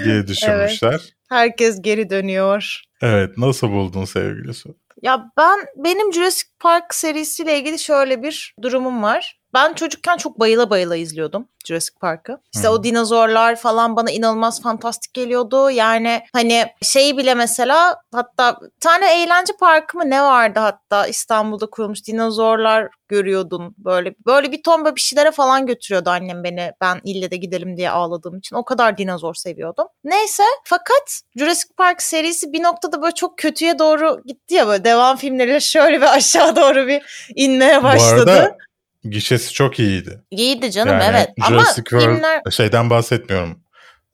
[0.05, 1.01] diye düşünmüşler.
[1.29, 2.83] Herkes geri dönüyor.
[3.03, 4.77] Evet nasıl buldun sevgili Su?
[5.03, 9.38] Ya ben benim Jurassic Park serisiyle ilgili şöyle bir durumum var.
[9.59, 12.41] Ben çocukken çok bayıla bayıla izliyordum Jurassic Park'ı.
[12.55, 12.73] İşte Hı.
[12.73, 15.71] o dinozorlar falan bana inanılmaz fantastik geliyordu.
[15.71, 22.07] Yani hani şeyi bile mesela hatta tane eğlence parkı mı ne vardı hatta İstanbul'da kurulmuş
[22.07, 24.15] dinozorlar görüyordun böyle.
[24.27, 28.39] Böyle bir böyle bir şeylere falan götürüyordu annem beni ben ille de gidelim diye ağladığım
[28.39, 28.57] için.
[28.57, 29.87] O kadar dinozor seviyordum.
[30.05, 35.17] Neyse fakat Jurassic Park serisi bir noktada böyle çok kötüye doğru gitti ya böyle devam
[35.17, 38.27] filmleriyle şöyle bir aşağı doğru bir inmeye başladı.
[38.27, 38.68] Bu arada
[39.11, 40.23] gişesi çok iyiydi.
[40.31, 43.61] İyiydi canım Yani evet ama Jurassic World filmler şeyden bahsetmiyorum.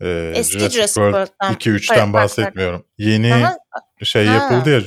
[0.00, 1.54] Ee, Eski Jurassic, Jurassic World World'dan.
[1.54, 2.86] 2-3'ten Park- Park- bahsetmiyorum.
[2.98, 3.58] Yeni Aha,
[4.02, 4.34] şey Ha.
[4.34, 4.80] yapıldı ya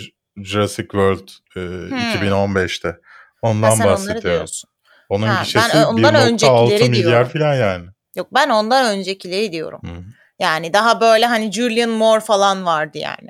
[0.44, 2.96] Jurassic World e, 2015'te.
[3.42, 4.70] Ondan ha, diyorsun.
[5.10, 7.86] Onun Ha, gişesi ben ondan 1.6 öncekileri milyar falan yani.
[8.16, 9.82] Yok ben ondan öncekileri diyorum.
[9.84, 10.04] Hı.
[10.40, 13.30] Yani daha böyle hani Julian Moore falan vardı yani.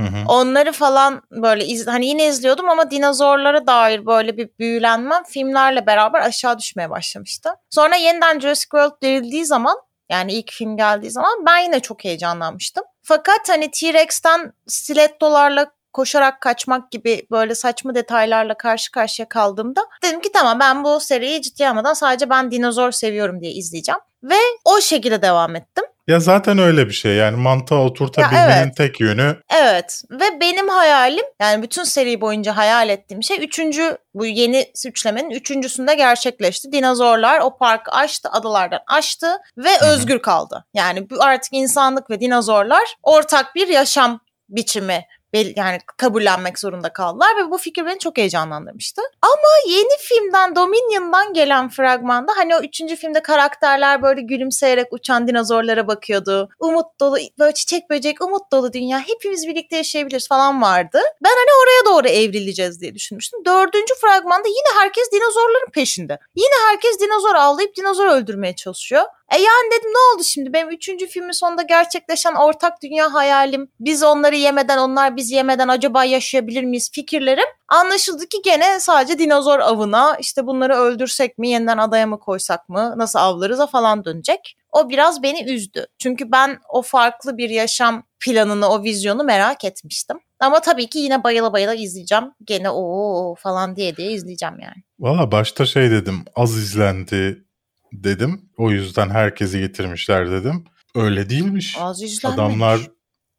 [0.00, 0.24] Hı hı.
[0.28, 6.20] Onları falan böyle iz, hani yine izliyordum ama dinozorlara dair böyle bir büyülenmem filmlerle beraber
[6.20, 7.50] aşağı düşmeye başlamıştı.
[7.70, 9.76] Sonra yeniden Jurassic World dirildiği zaman
[10.10, 12.84] yani ilk film geldiği zaman ben yine çok heyecanlanmıştım.
[13.02, 20.32] Fakat hani T-Rex'ten stilettolarla koşarak kaçmak gibi böyle saçma detaylarla karşı karşıya kaldığımda dedim ki
[20.32, 24.00] tamam ben bu seriyi ciddiye almadan sadece ben dinozor seviyorum diye izleyeceğim.
[24.22, 25.84] Ve o şekilde devam ettim.
[26.08, 28.76] Ya zaten öyle bir şey yani mantığa oturtabilmenin Ya evet.
[28.76, 34.26] tek yönü Evet ve benim hayalim yani bütün seri boyunca hayal ettiğim şey üçüncü bu
[34.26, 36.72] yeni üçlemenin üçüncüsünde gerçekleşti.
[36.72, 39.26] Dinozorlar o parkı aştı adalardan aştı
[39.58, 39.86] ve hı.
[39.86, 40.64] özgür kaldı.
[40.74, 47.50] Yani bu artık insanlık ve dinozorlar ortak bir yaşam biçimi yani kabullenmek zorunda kaldılar ve
[47.50, 49.02] bu fikir beni çok heyecanlandırmıştı.
[49.22, 55.88] Ama yeni filmden Dominion'dan gelen fragmanda hani o üçüncü filmde karakterler böyle gülümseyerek uçan dinozorlara
[55.88, 56.48] bakıyordu.
[56.58, 60.98] Umut dolu böyle çiçek böcek umut dolu dünya hepimiz birlikte yaşayabiliriz falan vardı.
[61.24, 63.44] Ben hani oraya doğru evrileceğiz diye düşünmüştüm.
[63.44, 66.18] Dördüncü fragmanda yine herkes dinozorların peşinde.
[66.36, 69.04] Yine herkes dinozor avlayıp dinozor öldürmeye çalışıyor.
[69.32, 70.52] E yani dedim ne oldu şimdi?
[70.52, 76.04] Benim üçüncü filmin sonunda gerçekleşen ortak dünya hayalim, biz onları yemeden, onlar biz yemeden acaba
[76.04, 82.06] yaşayabilir miyiz fikirlerim anlaşıldı ki gene sadece dinozor avına, işte bunları öldürsek mi, yeniden adaya
[82.06, 84.56] mı koysak mı, nasıl avlarız'a falan dönecek.
[84.72, 85.86] O biraz beni üzdü.
[85.98, 90.18] Çünkü ben o farklı bir yaşam planını, o vizyonu merak etmiştim.
[90.40, 92.24] Ama tabii ki yine bayıla bayıla izleyeceğim.
[92.44, 94.82] Gene o falan diye diye izleyeceğim yani.
[94.98, 97.44] Valla başta şey dedim az izlendi
[97.92, 98.50] dedim.
[98.56, 100.64] O yüzden herkesi getirmişler dedim.
[100.94, 101.76] Öyle değilmiş.
[101.80, 102.44] Az izlenmemiş.
[102.44, 102.80] Adamlar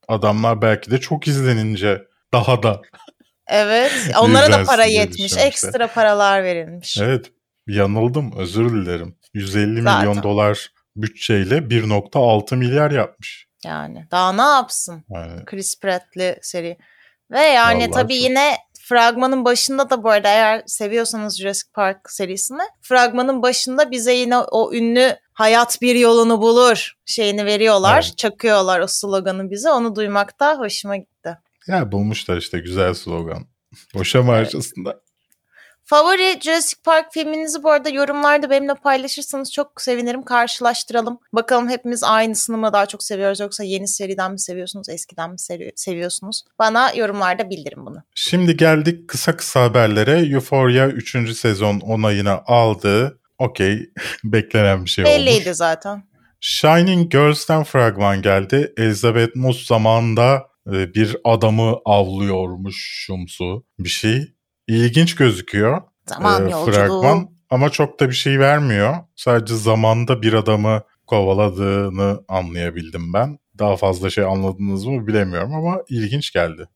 [0.07, 2.81] adamlar belki de çok izlenince daha da
[3.47, 3.91] Evet.
[4.21, 5.37] Onlara da para yetmiş.
[5.37, 6.97] Ekstra paralar verilmiş.
[6.97, 7.31] evet
[7.67, 9.15] yanıldım özür dilerim.
[9.33, 9.99] 150 Zaten.
[9.99, 13.47] milyon dolar bütçeyle 1.6 milyar yapmış.
[13.65, 15.03] Yani daha ne yapsın?
[15.09, 16.77] Yani Chris Pratt'li seri.
[17.31, 18.23] Ve yani Vallahi tabii çok.
[18.23, 18.55] yine
[18.89, 24.73] fragmanın başında da bu arada eğer seviyorsanız Jurassic Park serisini fragmanın başında bize yine o
[24.73, 28.03] ünlü hayat bir yolunu bulur şeyini veriyorlar.
[28.05, 28.17] Evet.
[28.17, 29.69] Çakıyorlar o sloganı bize.
[29.69, 31.37] Onu duymak da hoşuma gitti.
[31.67, 33.45] ya bulmuşlar işte güzel slogan.
[33.95, 34.95] Boşa mı harcasınlar?
[35.93, 40.23] Favori Jurassic Park filminizi bu arada yorumlarda benimle paylaşırsanız çok sevinirim.
[40.23, 41.19] Karşılaştıralım.
[41.33, 45.71] Bakalım hepimiz aynısını mı daha çok seviyoruz yoksa yeni seriden mi seviyorsunuz, eskiden mi sevi-
[45.75, 46.43] seviyorsunuz?
[46.59, 48.03] Bana yorumlarda bildirin bunu.
[48.15, 50.19] Şimdi geldik kısa kısa haberlere.
[50.19, 51.33] Euphoria 3.
[51.37, 53.19] sezon onayını aldı.
[53.37, 53.89] Okey
[54.23, 55.57] beklenen bir şey Belliydi olmuş.
[55.57, 56.03] zaten.
[56.41, 58.73] Shining Girls'ten fragman geldi.
[58.77, 64.33] Elizabeth Moss zamanında e, bir adamı avlıyormuşumsu bir şey.
[64.69, 65.81] İlginç gözüküyor.
[66.05, 66.75] Zaman e, yolculuğu.
[66.75, 68.95] fragman ama çok da bir şey vermiyor.
[69.15, 73.39] Sadece zamanda bir adamı kovaladığını anlayabildim ben.
[73.59, 76.67] Daha fazla şey anladınız mı bilemiyorum ama ilginç geldi.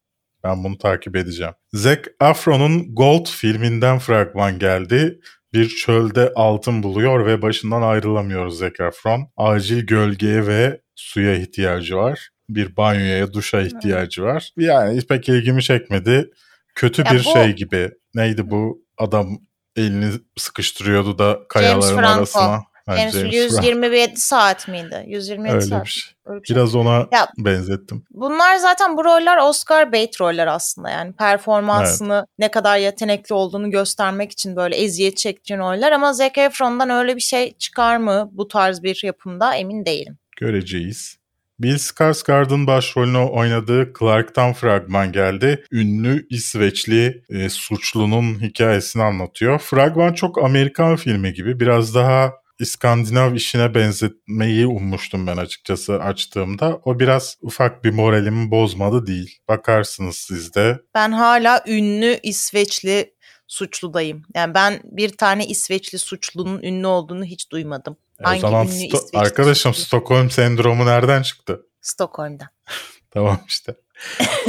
[0.44, 1.54] Ben bunu takip edeceğim.
[1.74, 5.20] Zac Efron'un Gold filminden fragman geldi.
[5.54, 9.28] Bir çölde altın buluyor ve başından ayrılamıyor Zac Efron.
[9.38, 12.30] Acil gölgeye ve suya ihtiyacı var.
[12.50, 14.52] Bir banyoya, duşa ihtiyacı var.
[14.58, 16.30] Yani pek ilgimi çekmedi.
[16.76, 17.92] Kötü Ya bir bu- şey gibi.
[18.16, 19.28] Neydi bu adam
[19.76, 22.18] elini sıkıştırıyordu da kayaların Franco.
[22.20, 22.62] arasına.
[22.88, 25.04] En son James 127 saat miydi?
[25.08, 25.86] 127 Öyle saat.
[25.86, 26.14] bir şey.
[26.26, 26.56] Öyle bir şey.
[26.56, 28.06] Biraz ona Ya- benzettim.
[28.12, 34.32] Bunlar zaten bu roller Oscar bait roller aslında yani performansını ne kadar yetenekli olduğunu göstermek
[34.32, 38.84] için böyle eziyet çektiğin roller ama Zac Efron'dan öyle bir şey çıkar mı bu tarz
[38.84, 40.18] bir yapımda emin değilim.
[40.38, 41.18] Göreceğiz.
[41.64, 45.66] Bill Skarsgård'ın başrolünü oynadığı Clark'tan fragman geldi.
[45.72, 49.60] Ünlü İsveçli e, suçlunun hikayesini anlatıyor.
[49.60, 51.60] Fragman çok Amerikan filmi gibi.
[51.60, 56.80] Biraz daha İskandinav işine benzetmeyi ummuştum ben açıkçası açtığımda.
[56.86, 59.38] O biraz ufak bir moralimi bozmadı değil.
[59.48, 60.80] Bakarsınız siz de.
[60.96, 63.14] Ben hala ünlü İsveçli
[63.48, 64.24] suçludayım.
[64.36, 67.98] Yani ben bir tane İsveçli suçlunun ünlü olduğunu hiç duymadım.
[68.20, 69.74] E, Hangi o zaman Sto- arkadaşım?
[69.74, 71.62] Stockholm sendromu nereden çıktı?
[71.82, 72.48] Stockholm'dan.
[73.12, 73.76] Tamam işte.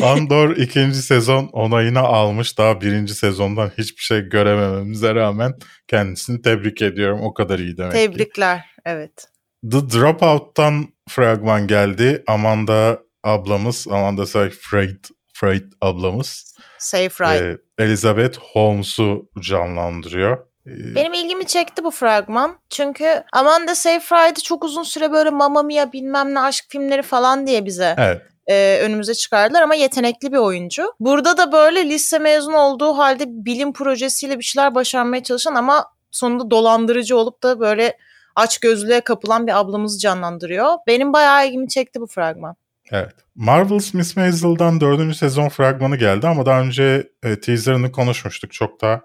[0.03, 2.59] Andor ikinci sezon onayını almış.
[2.59, 5.55] Daha birinci sezondan hiçbir şey göremememize rağmen
[5.89, 7.21] kendisini tebrik ediyorum.
[7.23, 7.99] O kadar iyi demek ki.
[7.99, 8.65] Tebrikler.
[8.85, 9.29] Evet.
[9.71, 12.25] The Dropout'tan fragman geldi.
[12.27, 17.59] Amanda ablamız, Amanda Seyfried Freud ablamız Safe Ride.
[17.79, 20.47] e, Elizabeth Holmes'u canlandırıyor.
[20.67, 22.59] E, Benim ilgimi çekti bu fragman.
[22.71, 27.65] Çünkü Amanda Seyfried'i çok uzun süre böyle Mamma Mia bilmem ne aşk filmleri falan diye
[27.65, 28.23] bize Evet.
[28.47, 30.93] e, önümüze çıkardılar ama yetenekli bir oyuncu.
[31.01, 36.51] Burada da böyle lise mezunu olduğu halde bilim projesiyle bir şeyler başarmaya çalışan ama sonunda
[36.51, 37.97] dolandırıcı olup da böyle
[38.37, 40.75] aç gözlüğe kapılan bir ablamızı canlandırıyor.
[40.87, 42.57] Benim bayağı ilgimi çekti bu fragman.
[42.93, 43.13] Evet.
[43.35, 48.53] Marvel's Miss Maisel'dan dördüncü sezon fragmanı geldi ama daha önce e, teaserını konuşmuştuk.
[48.53, 49.01] Çok da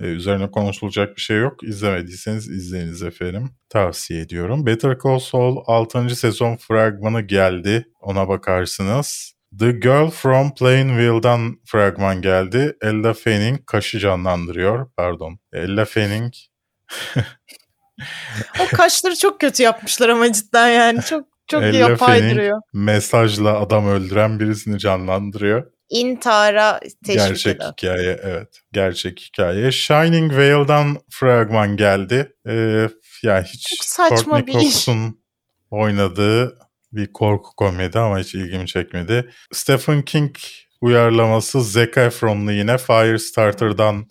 [0.00, 1.64] e, üzerine konuşulacak bir şey yok.
[1.64, 3.50] İzlemediyseniz izleyiniz efendim.
[3.68, 4.66] Tavsiye ediyorum.
[4.66, 6.16] Better Call Saul 6.
[6.16, 7.88] sezon fragmanı geldi.
[8.00, 9.32] Ona bakarsınız.
[9.58, 12.76] The Girl from Plainville'dan fragman geldi.
[12.82, 14.90] Ella Fanning kaşı canlandırıyor.
[14.96, 15.38] Pardon.
[15.52, 16.32] Ella Fanning
[18.60, 21.62] O kaşları çok kötü yapmışlar ama cidden yani çok çok
[21.98, 22.60] Fanning duruyor.
[22.72, 25.72] mesajla adam öldüren birisini canlandırıyor.
[25.88, 27.72] İntihara teşvik Gerçek eden.
[27.72, 28.60] hikaye evet.
[28.72, 29.72] Gerçek hikaye.
[29.72, 32.32] Shining Vale'dan fragman geldi.
[32.48, 32.88] Ee,
[33.22, 34.52] yani hiç Çok saçma Courtney bir.
[34.52, 35.20] Cox'un
[35.70, 36.58] oynadığı
[36.92, 39.30] bir korku komedi ama hiç ilgimi çekmedi.
[39.52, 40.36] Stephen King
[40.80, 44.06] uyarlaması Zac Efron'lu yine Firestarter'dan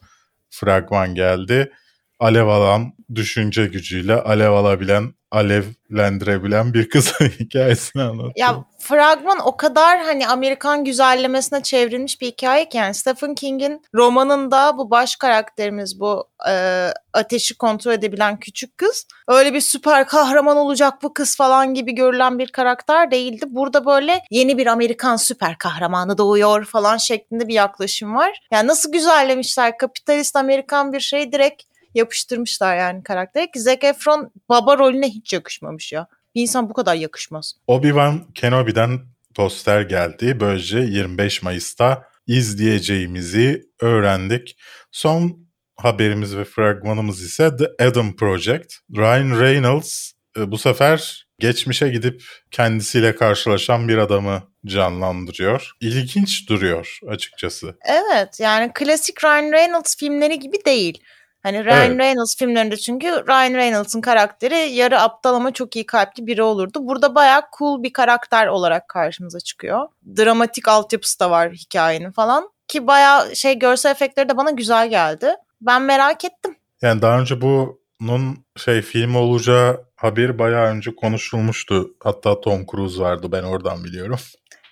[0.50, 1.72] fragman geldi.
[2.20, 8.34] Alev alan düşünce gücüyle alev alabilen, alevlendirebilen bir kızın hikayesini anlatıyor.
[8.36, 14.78] Ya fragman o kadar hani Amerikan güzellemesine çevrilmiş bir hikaye ki yani Stephen King'in romanında
[14.78, 20.94] bu baş karakterimiz bu e, ateşi kontrol edebilen küçük kız öyle bir süper kahraman olacak
[21.04, 23.46] bu kız falan gibi görülen bir karakter değildi.
[23.50, 28.40] Burada böyle yeni bir Amerikan süper kahramanı doğuyor falan şeklinde bir yaklaşım var.
[28.52, 31.64] Yani nasıl güzellemişler kapitalist Amerikan bir şeyi direkt
[31.98, 36.08] yapıştırmışlar yani karaktere ki Zac Efron baba rolüne hiç yakışmamış ya.
[36.36, 37.54] Bir insan bu kadar yakışmaz.
[37.68, 39.00] Obi-Wan Kenobi'den
[39.36, 40.40] poster geldi.
[40.40, 44.58] Böylece 25 Mayıs'ta izleyeceğimizi öğrendik.
[44.92, 48.74] Son haberimiz ve fragmanımız ise The Adam Project.
[48.96, 55.72] Ryan Reynolds e, bu sefer geçmişe gidip kendisiyle karşılaşan bir adamı canlandırıyor.
[55.82, 57.76] İlginç duruyor açıkçası.
[57.86, 61.04] Evet yani klasik Ryan Reynolds filmleri gibi değil.
[61.48, 62.00] Hani Ryan Evet.
[62.00, 66.80] Reynolds filmlerinde çünkü Ryan Reynolds'ın karakteri yarı aptal ama çok iyi kalpli biri olurdu.
[66.82, 69.88] Burada bayağı cool bir karakter olarak karşımıza çıkıyor.
[70.18, 72.50] Dramatik altyapısı da var hikayenin falan.
[72.68, 75.34] Ki bayağı şey görsel efektleri de bana güzel geldi.
[75.62, 76.56] Ben merak ettim.
[76.82, 81.90] Yani daha önce bunun şey film olacağı haberi bayağı önce konuşulmuştu.
[82.04, 84.20] Hatta Tom Cruise vardı ben oradan biliyorum.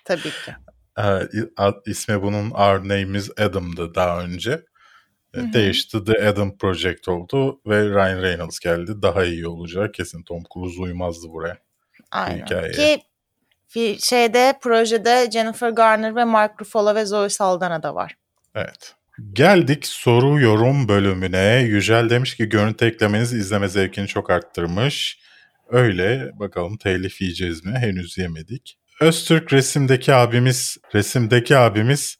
[0.04, 0.54] Tabii ki.
[1.56, 4.62] Ad- ismi bunun Our Name is Adam'dı daha önce.
[5.36, 5.52] Ee, Hı hı.
[5.52, 9.02] Değişti The Adam Project oldu ve Ryan Reynolds geldi.
[9.02, 9.94] Daha iyi olacak.
[9.94, 11.58] Kesin Tom Cruise uymazdı buraya.
[12.10, 12.44] Aynen.
[12.44, 13.00] hikayeye.
[13.68, 18.16] Ki şeyde projede Jennifer Garner ve Mark Ruffalo ve Zoe Saldana da var.
[18.54, 18.94] Evet.
[19.32, 21.62] Geldik soru yorum bölümüne.
[21.62, 25.18] Yücel demiş ki görüntü eklemeniz izleme zevkini çok arttırmış.
[25.68, 27.72] Öyle bakalım telif yiyeceğiz mi?
[27.78, 28.78] Henüz yemedik.
[29.00, 32.16] Öztürk resimdeki abimiz, resimdeki abimiz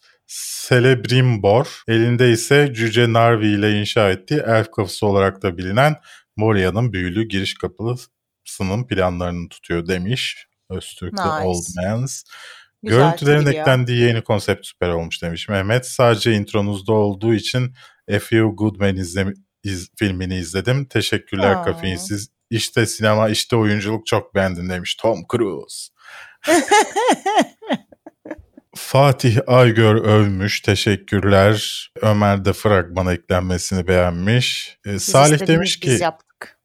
[0.69, 1.83] Celebrimbor.
[1.89, 5.97] Elinde ise Cüce Narvi ile inşa ettiği elf kapısı olarak da bilinen
[6.37, 10.47] Moria'nın büyülü giriş kapısının planlarını tutuyor demiş.
[10.71, 11.45] Öztürk The Nice.
[11.47, 12.23] Old Man's.
[12.83, 13.61] Güzel Görüntülerin trivia.
[13.61, 15.87] eklendiği yeni konsept süper olmuş demiş Mehmet.
[15.87, 17.75] Sadece intronuzda olduğu için
[18.11, 19.35] A Few Good Men izlemi-
[19.65, 20.85] iz- filmini izledim.
[20.85, 21.62] Teşekkürler Aa.
[21.62, 22.29] kafeinsiz.
[22.51, 25.87] İşte sinema, işte oyunculuk çok beğendim demiş Tom Cruise.
[28.77, 30.61] Fatih Aygör övmüş.
[30.61, 31.89] Teşekkürler.
[32.03, 34.77] Ömer de fragmana eklenmesini beğenmiş.
[34.87, 35.99] Ee, Salih demiş ki.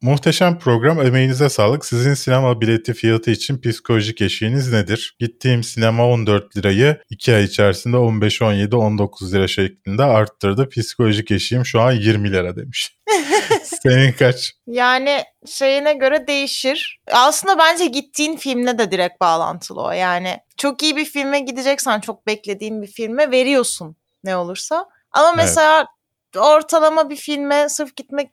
[0.01, 1.85] Muhteşem program emeğinize sağlık.
[1.85, 5.15] Sizin sinema bileti fiyatı için psikolojik eşiğiniz nedir?
[5.19, 10.69] Gittiğim sinema 14 lirayı 2 ay içerisinde 15, 17, 19 lira şeklinde arttırdı.
[10.69, 12.95] Psikolojik eşiğim şu an 20 lira demiş.
[13.63, 14.53] Senin kaç?
[14.67, 16.99] Yani şeyine göre değişir.
[17.11, 19.91] Aslında bence gittiğin filmle de direkt bağlantılı o.
[19.91, 24.85] Yani çok iyi bir filme gideceksen çok beklediğin bir filme veriyorsun ne olursa.
[25.11, 25.37] Ama Evet.
[25.37, 25.87] mesela
[26.37, 28.29] ortalama bir filme sırf gitmek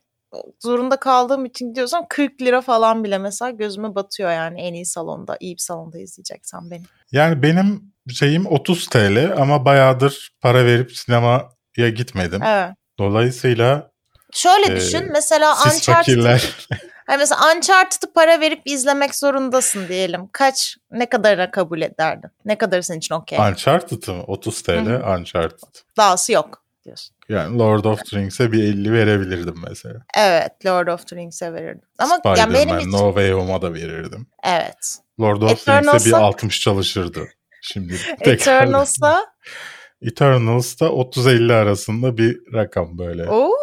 [0.59, 5.37] zorunda kaldığım için gidiyorsam 40 lira falan bile mesela gözüme batıyor yani en iyi salonda,
[5.39, 6.83] iyi bir salonda izleyeceksen beni.
[7.11, 11.49] Yani benim şeyim 30 TL ama bayağıdır para verip sinemaya
[11.95, 12.43] gitmedim.
[12.43, 12.71] Evet.
[12.99, 13.91] Dolayısıyla
[14.33, 16.55] Şöyle Ee, düşün mesela siz Uncharted fakirler
[17.09, 20.29] Hani mesela Uncharted'ı para verip izlemek zorundasın diyelim.
[20.31, 22.29] Kaç, ne kadarına kabul ederdin?
[22.45, 23.39] Ne kadar senin için okey?
[23.39, 24.23] Uncharted mı?
[24.27, 25.79] 30 TL Uncharted.
[25.97, 27.15] Dahası yok diyorsun.
[27.29, 29.99] Yani Lord of the Rings'e bir 50 verebilirdim mesela.
[30.17, 31.81] Evet, Lord of the Rings'e verirdim.
[31.99, 32.91] Ama yani benim için...
[32.91, 34.27] No Way Home'a da verirdim.
[34.43, 34.95] Evet.
[35.19, 37.27] Lord of the Rings'e bir Eternals'a- 60 çalışırdı.
[37.61, 37.95] Şimdi.
[38.21, 39.25] Eternals'a...
[40.01, 43.29] Eternals'ta 30-50 arasında bir rakam böyle.
[43.29, 43.53] Oo,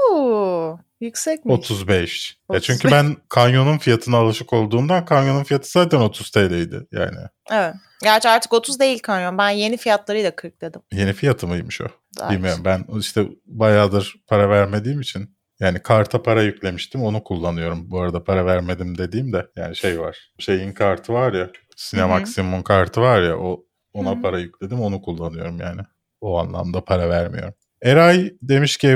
[1.01, 1.53] yüksekmiş.
[1.53, 2.39] 35.
[2.53, 2.67] Ya 35.
[2.67, 7.19] çünkü ben kanyonun fiyatına alışık olduğumdan kanyonun fiyatı zaten 30 TL'ydi yani.
[7.51, 7.75] Evet.
[8.03, 9.39] Gerçi artık 30 değil kanyon.
[9.39, 10.81] Ben yeni fiyatlarıyla 40 dedim.
[10.93, 11.87] Yeni fiyatı mıymış o?
[12.19, 17.91] Daha Bilmiyorum ben işte bayağıdır para vermediğim için yani karta para yüklemiştim onu kullanıyorum.
[17.91, 20.33] Bu arada para vermedim dediğim de yani şey var.
[20.39, 24.23] Şeyin kartı var ya Cinemaximum kartı var ya o ona Hı hı.
[24.23, 25.81] para yükledim onu kullanıyorum yani.
[26.21, 27.55] O anlamda para vermiyorum.
[27.83, 28.87] Eray demiş ki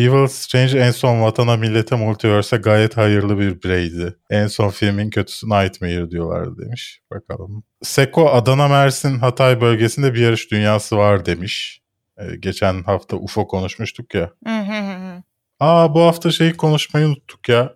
[0.00, 4.16] Evil Strange en son vatana millete multiverse'e gayet hayırlı bir bireydi.
[4.30, 7.00] En son filmin kötüsü Nightmare diyorlardı demiş.
[7.10, 7.64] Bakalım.
[7.82, 11.80] Seko Adana Mersin Hatay bölgesinde bir yarış dünyası var demiş.
[12.18, 14.30] Ee, geçen hafta UFO konuşmuştuk ya.
[15.60, 17.74] Aa bu hafta şeyi konuşmayı unuttuk ya.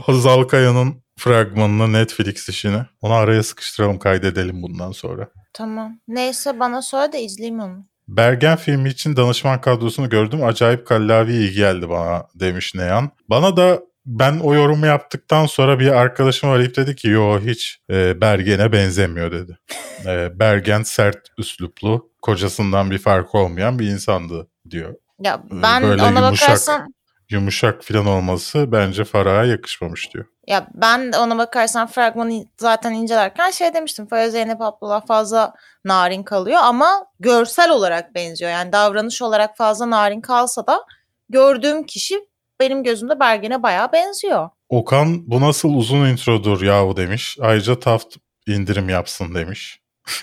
[0.00, 2.82] Hazal Kaya'nın fragmanını Netflix işini.
[3.00, 5.28] Onu araya sıkıştıralım kaydedelim bundan sonra.
[5.52, 6.00] Tamam.
[6.08, 7.89] Neyse bana söyle de izleyeyim onu.
[8.16, 10.44] Bergen filmi için danışman kadrosunu gördüm.
[10.44, 13.10] Acayip kallavi iyi geldi bana demiş Neyan.
[13.28, 18.20] Bana da ben o yorumu yaptıktan sonra bir arkadaşım arayıp dedi ki yo hiç e,
[18.20, 19.58] Bergen'e benzemiyor dedi.
[20.06, 24.94] E, Bergen sert üsluplu, kocasından bir farkı olmayan bir insandı diyor.
[25.22, 26.48] Ya ben Böyle ona yumuşak.
[26.48, 26.86] bakarsam
[27.30, 30.24] Yumuşak falan olması bence Farah'a yakışmamış diyor.
[30.46, 34.06] ya ben de ona bakarsan fragmanı zaten incelerken şey demiştim.
[34.06, 35.54] Faya Zeynep Abdullah fazla
[35.84, 38.50] narin kalıyor ama görsel olarak benziyor.
[38.50, 40.84] Yani davranış olarak fazla narin kalsa da
[41.28, 42.20] gördüğüm kişi
[42.60, 44.48] benim gözümde Bergen'e bayağı benziyor.
[44.68, 47.38] Okan bu nasıl uzun introdur yahu demiş.
[47.40, 48.16] Ayrıca Taft
[48.46, 49.80] indirim yapsın demiş.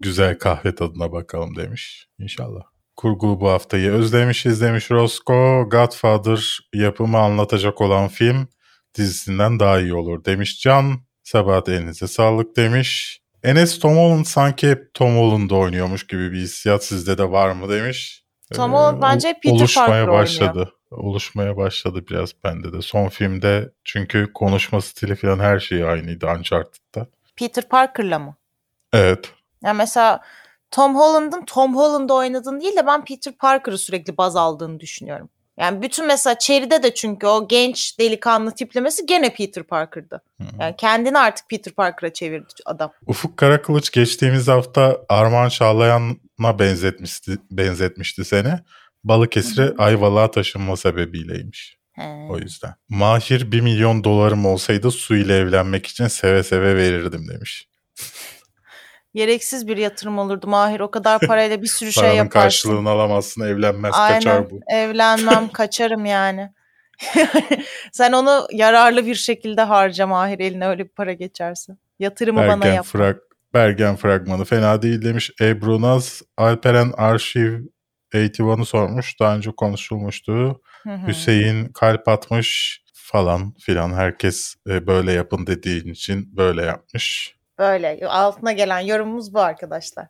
[0.00, 2.08] Güzel kahve tadına bakalım demiş.
[2.18, 2.71] İnşallah.
[3.02, 5.68] Kurgu bu haftayı özlemişiz demiş Rosco.
[5.70, 8.48] Godfather yapımı anlatacak olan film
[8.94, 11.00] dizisinden daha iyi olur demiş Can.
[11.22, 13.20] Sabahat elinize sağlık demiş.
[13.42, 17.68] Enes Tom Holland sanki hep Tom Holland'da oynuyormuş gibi bir hissiyat sizde de var mı
[17.70, 18.24] demiş.
[18.54, 20.18] Tom Ee, Holland bence Peter oluşmaya Parker oynuyor.
[20.18, 20.72] başladı.
[20.90, 22.82] Oluşmaya başladı biraz bende de.
[22.82, 27.06] Son filmde çünkü konuşma stili falan her şey aynıydı Uncharted'da.
[27.36, 28.36] Peter Parker'la mı?
[28.92, 29.30] Evet.
[29.64, 30.20] Yani mesela
[30.72, 35.28] Tom Holland'ın Tom Holland'da oynadığını değil de ben Peter Parker'ı sürekli baz aldığını düşünüyorum.
[35.58, 40.22] Yani bütün mesela Cherry'de de çünkü o genç delikanlı tiplemesi gene Peter Parker'dı.
[40.60, 42.92] Yani kendini artık Peter Parker'a çevirdi adam.
[43.06, 48.52] Ufuk Karakılıç geçtiğimiz hafta Armağan Çağlayan'a benzetmişti, benzetmişti seni.
[49.04, 51.76] Balıkesir'e Ayvalık'a taşınma sebebiyleymiş.
[51.92, 52.26] He.
[52.30, 52.74] O yüzden.
[52.88, 57.68] Mahir 1 milyon dolarım olsaydı su ile evlenmek için seve seve verirdim demiş.
[59.14, 60.80] Gereksiz bir yatırım olurdu Mahir.
[60.80, 62.28] O kadar parayla bir sürü şey yaparsın.
[62.28, 64.14] karşılığını alamazsın evlenmez Aynen.
[64.14, 64.60] kaçar bu.
[64.70, 66.52] Evlenmem, kaçarım yani.
[67.92, 71.72] Sen onu yararlı bir şekilde harca Mahir eline öyle bir para geçerse.
[71.98, 72.86] Yatırımı bana Bergen, yap.
[72.86, 73.16] frag,
[73.54, 75.30] Bergen fragmanı fena değil demiş.
[75.40, 77.60] Ebru Naz, Alperen Arşiv
[78.14, 79.20] 81'ı sormuş.
[79.20, 80.60] Daha önce konuşulmuştu.
[80.82, 81.06] Hı hı.
[81.06, 83.92] Hüseyin kalp atmış falan filan.
[83.92, 87.36] Herkes e, böyle yapın dediğin için böyle yapmış.
[87.62, 90.06] Böyle altına gelen yorumumuz bu arkadaşlar.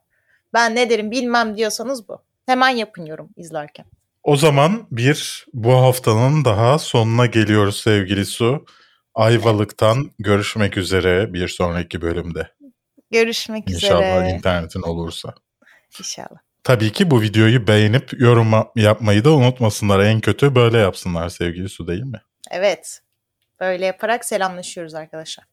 [0.53, 2.23] Ben ne derim bilmem diyorsanız bu.
[2.47, 3.87] Hemen yapın yorum izlerken.
[4.23, 8.65] O zaman bir bu haftanın daha sonuna geliyoruz sevgili Su.
[9.15, 12.49] Ayvalık'tan görüşmek üzere bir sonraki bölümde.
[13.11, 14.31] Görüşmek İnşallah üzere.
[14.31, 15.35] internetin olursa.
[15.99, 16.39] İnşallah.
[16.65, 20.01] Tabii ki bu videoyu beğenip yorum yapmayı da unutmasınlar.
[20.01, 22.23] En kötü böyle yapsınlar sevgili Su değil mi?
[22.51, 23.01] Evet.
[23.61, 25.52] Böyle yaparak selamlaşıyoruz arkadaşlar.